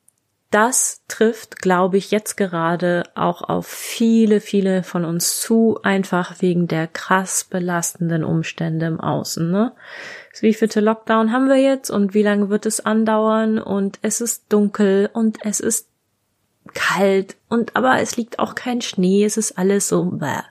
das 0.52 1.02
trifft, 1.08 1.62
glaube 1.62 1.96
ich, 1.96 2.10
jetzt 2.10 2.36
gerade 2.36 3.04
auch 3.14 3.42
auf 3.42 3.66
viele, 3.66 4.40
viele 4.40 4.82
von 4.82 5.04
uns 5.04 5.40
zu, 5.40 5.80
einfach 5.82 6.40
wegen 6.40 6.68
der 6.68 6.86
krass 6.86 7.44
belastenden 7.44 8.22
Umstände 8.22 8.86
im 8.86 9.00
Außen. 9.00 9.50
Ne? 9.50 9.72
Wie 10.40 10.54
viele 10.54 10.84
Lockdown 10.84 11.32
haben 11.32 11.48
wir 11.48 11.56
jetzt 11.56 11.90
und 11.90 12.14
wie 12.14 12.22
lange 12.22 12.50
wird 12.50 12.66
es 12.66 12.80
andauern 12.80 13.58
und 13.58 13.98
es 14.02 14.20
ist 14.20 14.52
dunkel 14.52 15.08
und 15.12 15.38
es 15.44 15.58
ist 15.58 15.88
kalt 16.74 17.36
und 17.48 17.74
aber 17.74 18.00
es 18.00 18.16
liegt 18.16 18.38
auch 18.38 18.54
kein 18.54 18.82
Schnee, 18.82 19.24
es 19.24 19.36
ist 19.36 19.58
alles 19.58 19.88
so. 19.88 20.04
Bäh. 20.04 20.42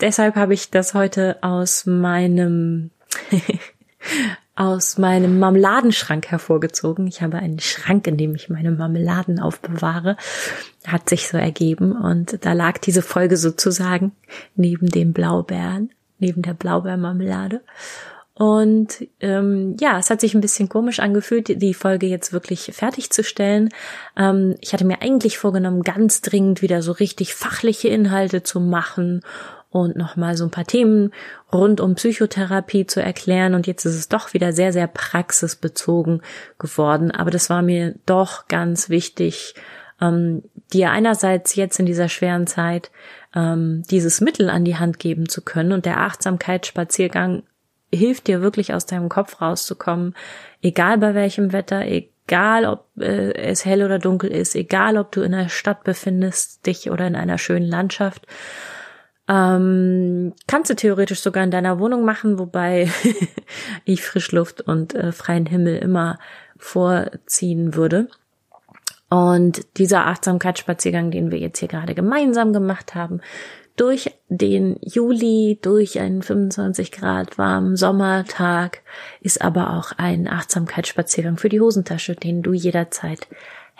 Deshalb 0.00 0.36
habe 0.36 0.54
ich 0.54 0.70
das 0.70 0.94
heute 0.94 1.38
aus 1.42 1.86
meinem 1.86 2.90
aus 4.58 4.98
meinem 4.98 5.38
Marmeladenschrank 5.38 6.26
hervorgezogen. 6.26 7.06
Ich 7.06 7.22
habe 7.22 7.38
einen 7.38 7.60
Schrank, 7.60 8.08
in 8.08 8.16
dem 8.16 8.34
ich 8.34 8.48
meine 8.48 8.72
Marmeladen 8.72 9.38
aufbewahre. 9.38 10.16
Hat 10.84 11.08
sich 11.08 11.28
so 11.28 11.38
ergeben 11.38 11.92
und 11.92 12.44
da 12.44 12.54
lag 12.54 12.78
diese 12.78 13.02
Folge 13.02 13.36
sozusagen 13.36 14.12
neben 14.56 14.88
dem 14.88 15.12
Blaubeeren, 15.12 15.90
neben 16.18 16.42
der 16.42 16.54
Blaubeermarmelade. 16.54 17.62
Und 18.34 19.06
ähm, 19.20 19.76
ja, 19.80 19.98
es 19.98 20.10
hat 20.10 20.20
sich 20.20 20.34
ein 20.34 20.40
bisschen 20.40 20.68
komisch 20.68 20.98
angefühlt, 20.98 21.62
die 21.62 21.74
Folge 21.74 22.06
jetzt 22.06 22.32
wirklich 22.32 22.70
fertigzustellen. 22.72 23.68
Ähm, 24.16 24.56
ich 24.60 24.72
hatte 24.72 24.84
mir 24.84 25.02
eigentlich 25.02 25.38
vorgenommen, 25.38 25.82
ganz 25.82 26.20
dringend 26.20 26.62
wieder 26.62 26.82
so 26.82 26.90
richtig 26.90 27.34
fachliche 27.34 27.88
Inhalte 27.88 28.42
zu 28.42 28.58
machen 28.58 29.22
und 29.70 29.96
nochmal 29.96 30.36
so 30.36 30.44
ein 30.44 30.50
paar 30.50 30.64
Themen 30.64 31.12
rund 31.52 31.80
um 31.80 31.94
Psychotherapie 31.94 32.86
zu 32.86 33.02
erklären. 33.02 33.54
Und 33.54 33.66
jetzt 33.66 33.84
ist 33.84 33.96
es 33.96 34.08
doch 34.08 34.32
wieder 34.32 34.52
sehr, 34.52 34.72
sehr 34.72 34.86
praxisbezogen 34.86 36.22
geworden. 36.58 37.10
Aber 37.10 37.30
das 37.30 37.50
war 37.50 37.62
mir 37.62 37.94
doch 38.06 38.48
ganz 38.48 38.88
wichtig, 38.88 39.54
ähm, 40.00 40.42
dir 40.72 40.90
einerseits 40.90 41.54
jetzt 41.54 41.78
in 41.78 41.86
dieser 41.86 42.08
schweren 42.08 42.46
Zeit 42.46 42.90
ähm, 43.34 43.82
dieses 43.90 44.20
Mittel 44.20 44.48
an 44.48 44.64
die 44.64 44.76
Hand 44.76 44.98
geben 44.98 45.28
zu 45.28 45.42
können. 45.42 45.72
Und 45.72 45.84
der 45.84 46.00
Achtsamkeitsspaziergang 46.00 47.42
hilft 47.92 48.26
dir 48.26 48.40
wirklich 48.40 48.72
aus 48.74 48.86
deinem 48.86 49.08
Kopf 49.08 49.40
rauszukommen, 49.40 50.14
egal 50.62 50.98
bei 50.98 51.14
welchem 51.14 51.52
Wetter, 51.52 51.84
egal 51.86 52.66
ob 52.66 52.86
äh, 52.98 53.32
es 53.32 53.64
hell 53.64 53.82
oder 53.82 53.98
dunkel 53.98 54.30
ist, 54.30 54.54
egal 54.54 54.96
ob 54.96 55.12
du 55.12 55.22
in 55.22 55.34
einer 55.34 55.48
Stadt 55.48 55.84
befindest 55.84 56.66
dich 56.66 56.90
oder 56.90 57.06
in 57.06 57.16
einer 57.16 57.38
schönen 57.38 57.66
Landschaft. 57.66 58.26
Ähm, 59.28 60.32
kannst 60.46 60.70
du 60.70 60.74
theoretisch 60.74 61.20
sogar 61.20 61.44
in 61.44 61.50
deiner 61.50 61.78
Wohnung 61.78 62.04
machen, 62.04 62.38
wobei 62.38 62.90
ich 63.84 64.02
Frischluft 64.02 64.62
und 64.62 64.94
äh, 64.94 65.12
freien 65.12 65.46
Himmel 65.46 65.76
immer 65.76 66.18
vorziehen 66.56 67.74
würde. 67.74 68.08
Und 69.10 69.66
dieser 69.78 70.06
Achtsamkeitsspaziergang, 70.06 71.10
den 71.10 71.30
wir 71.30 71.38
jetzt 71.38 71.58
hier 71.58 71.68
gerade 71.68 71.94
gemeinsam 71.94 72.52
gemacht 72.52 72.94
haben, 72.94 73.20
durch 73.76 74.10
den 74.28 74.76
Juli, 74.80 75.58
durch 75.62 76.00
einen 76.00 76.22
25 76.22 76.90
Grad 76.90 77.38
warmen 77.38 77.76
Sommertag, 77.76 78.80
ist 79.20 79.40
aber 79.40 79.74
auch 79.74 79.92
ein 79.96 80.26
Achtsamkeitsspaziergang 80.26 81.36
für 81.36 81.48
die 81.48 81.60
Hosentasche, 81.60 82.16
den 82.16 82.42
du 82.42 82.52
jederzeit 82.52 83.28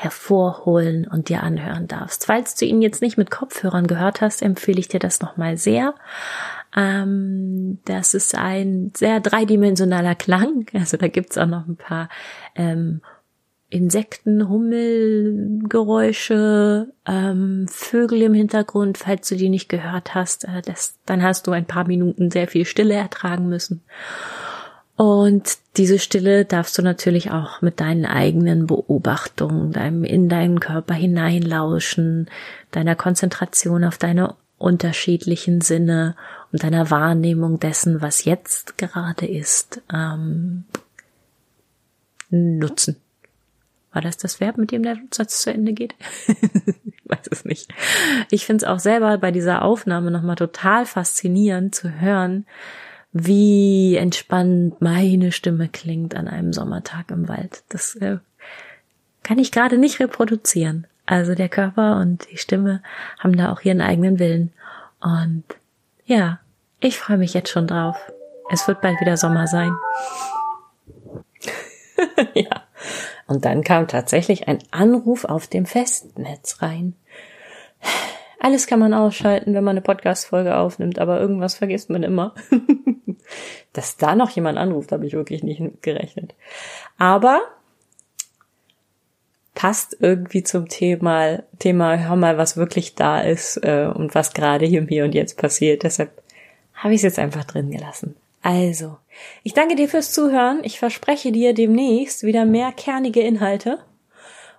hervorholen 0.00 1.08
und 1.08 1.28
dir 1.28 1.42
anhören 1.42 1.88
darfst. 1.88 2.26
Falls 2.26 2.54
du 2.54 2.64
ihn 2.64 2.82
jetzt 2.82 3.02
nicht 3.02 3.18
mit 3.18 3.32
Kopfhörern 3.32 3.88
gehört 3.88 4.20
hast, 4.20 4.42
empfehle 4.42 4.78
ich 4.78 4.86
dir 4.86 5.00
das 5.00 5.20
nochmal 5.20 5.56
sehr. 5.56 5.92
Ähm, 6.76 7.80
das 7.84 8.14
ist 8.14 8.36
ein 8.36 8.92
sehr 8.96 9.18
dreidimensionaler 9.18 10.14
Klang. 10.14 10.66
Also 10.72 10.98
da 10.98 11.08
gibt's 11.08 11.36
auch 11.36 11.48
noch 11.48 11.66
ein 11.66 11.74
paar 11.74 12.08
ähm, 12.54 13.00
Insekten, 13.70 14.48
Hummelgeräusche, 14.48 16.92
ähm, 17.04 17.66
Vögel 17.68 18.22
im 18.22 18.34
Hintergrund. 18.34 18.98
Falls 18.98 19.28
du 19.28 19.34
die 19.34 19.48
nicht 19.48 19.68
gehört 19.68 20.14
hast, 20.14 20.44
äh, 20.44 20.62
das, 20.64 20.96
dann 21.06 21.24
hast 21.24 21.48
du 21.48 21.50
ein 21.50 21.66
paar 21.66 21.88
Minuten 21.88 22.30
sehr 22.30 22.46
viel 22.46 22.66
Stille 22.66 22.94
ertragen 22.94 23.48
müssen. 23.48 23.82
Und 24.98 25.58
diese 25.76 26.00
Stille 26.00 26.44
darfst 26.44 26.76
du 26.76 26.82
natürlich 26.82 27.30
auch 27.30 27.62
mit 27.62 27.78
deinen 27.78 28.04
eigenen 28.04 28.66
Beobachtungen, 28.66 29.70
deinem 29.70 30.02
in 30.02 30.28
deinen 30.28 30.58
Körper 30.58 30.92
hineinlauschen, 30.92 32.28
deiner 32.72 32.96
Konzentration 32.96 33.84
auf 33.84 33.96
deine 33.96 34.34
unterschiedlichen 34.58 35.60
Sinne 35.60 36.16
und 36.50 36.64
deiner 36.64 36.90
Wahrnehmung 36.90 37.60
dessen, 37.60 38.02
was 38.02 38.24
jetzt 38.24 38.76
gerade 38.76 39.26
ist, 39.26 39.80
ähm, 39.94 40.64
nutzen. 42.30 42.96
War 43.92 44.02
das 44.02 44.16
das 44.16 44.40
Verb, 44.40 44.58
mit 44.58 44.72
dem 44.72 44.82
der 44.82 44.96
Satz 45.12 45.42
zu 45.42 45.52
Ende 45.52 45.74
geht? 45.74 45.94
ich 46.26 47.02
weiß 47.04 47.28
es 47.30 47.44
nicht. 47.44 47.72
Ich 48.32 48.46
finde 48.46 48.64
es 48.64 48.68
auch 48.68 48.80
selber 48.80 49.16
bei 49.18 49.30
dieser 49.30 49.62
Aufnahme 49.62 50.10
nochmal 50.10 50.34
total 50.34 50.86
faszinierend 50.86 51.72
zu 51.72 52.00
hören, 52.00 52.46
wie 53.12 53.96
entspannt 53.96 54.80
meine 54.80 55.32
Stimme 55.32 55.68
klingt 55.68 56.14
an 56.14 56.28
einem 56.28 56.52
Sommertag 56.52 57.10
im 57.10 57.28
Wald. 57.28 57.62
Das 57.68 57.94
äh, 57.96 58.18
kann 59.22 59.38
ich 59.38 59.52
gerade 59.52 59.78
nicht 59.78 60.00
reproduzieren. 60.00 60.86
Also 61.06 61.34
der 61.34 61.48
Körper 61.48 61.96
und 62.00 62.30
die 62.30 62.36
Stimme 62.36 62.82
haben 63.18 63.36
da 63.36 63.50
auch 63.50 63.62
ihren 63.62 63.80
eigenen 63.80 64.18
Willen. 64.18 64.52
Und 65.00 65.44
ja, 66.04 66.40
ich 66.80 66.98
freue 66.98 67.18
mich 67.18 67.34
jetzt 67.34 67.50
schon 67.50 67.66
drauf. 67.66 67.96
Es 68.50 68.68
wird 68.68 68.80
bald 68.80 69.00
wieder 69.00 69.16
Sommer 69.16 69.46
sein. 69.46 69.74
ja. 72.34 72.62
Und 73.26 73.44
dann 73.44 73.62
kam 73.62 73.88
tatsächlich 73.88 74.48
ein 74.48 74.58
Anruf 74.70 75.24
auf 75.24 75.46
dem 75.46 75.66
Festnetz 75.66 76.62
rein. 76.62 76.94
Alles 78.40 78.66
kann 78.66 78.78
man 78.78 78.94
ausschalten, 78.94 79.54
wenn 79.54 79.64
man 79.64 79.72
eine 79.72 79.82
Podcast-Folge 79.82 80.56
aufnimmt, 80.56 80.98
aber 80.98 81.20
irgendwas 81.20 81.56
vergisst 81.56 81.90
man 81.90 82.02
immer. 82.02 82.34
Dass 83.72 83.96
da 83.96 84.14
noch 84.14 84.30
jemand 84.30 84.58
anruft, 84.58 84.92
habe 84.92 85.06
ich 85.06 85.12
wirklich 85.12 85.42
nicht 85.42 85.60
gerechnet. 85.82 86.34
Aber 86.98 87.42
passt 89.54 89.96
irgendwie 89.98 90.44
zum 90.44 90.68
Thema, 90.68 91.42
Thema, 91.58 91.98
hör 91.98 92.14
mal, 92.14 92.38
was 92.38 92.56
wirklich 92.56 92.94
da 92.94 93.20
ist 93.20 93.56
äh, 93.64 93.90
und 93.92 94.14
was 94.14 94.32
gerade 94.32 94.66
hier, 94.66 94.86
hier 94.88 95.04
und 95.04 95.16
jetzt 95.16 95.36
passiert. 95.36 95.82
Deshalb 95.82 96.10
habe 96.74 96.94
ich 96.94 96.98
es 96.98 97.02
jetzt 97.02 97.18
einfach 97.18 97.44
drin 97.44 97.72
gelassen. 97.72 98.14
Also, 98.40 98.98
ich 99.42 99.54
danke 99.54 99.74
dir 99.74 99.88
fürs 99.88 100.12
Zuhören. 100.12 100.60
Ich 100.62 100.78
verspreche 100.78 101.32
dir 101.32 101.54
demnächst 101.54 102.22
wieder 102.22 102.44
mehr 102.44 102.70
kernige 102.70 103.20
Inhalte. 103.20 103.80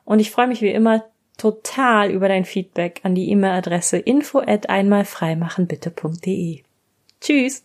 Und 0.03 0.19
ich 0.19 0.32
freue 0.32 0.47
mich 0.47 0.61
wie 0.61 0.71
immer 0.71 1.05
total 1.39 2.11
über 2.11 2.27
dein 2.27 2.45
Feedback 2.45 3.01
an 3.03 3.15
die 3.15 3.29
E-Mail-Adresse 3.31 3.97
info 3.97 4.39
at 4.39 4.69
einmalfreimachenbitte.de. 4.69 6.61
Tschüss! 7.21 7.63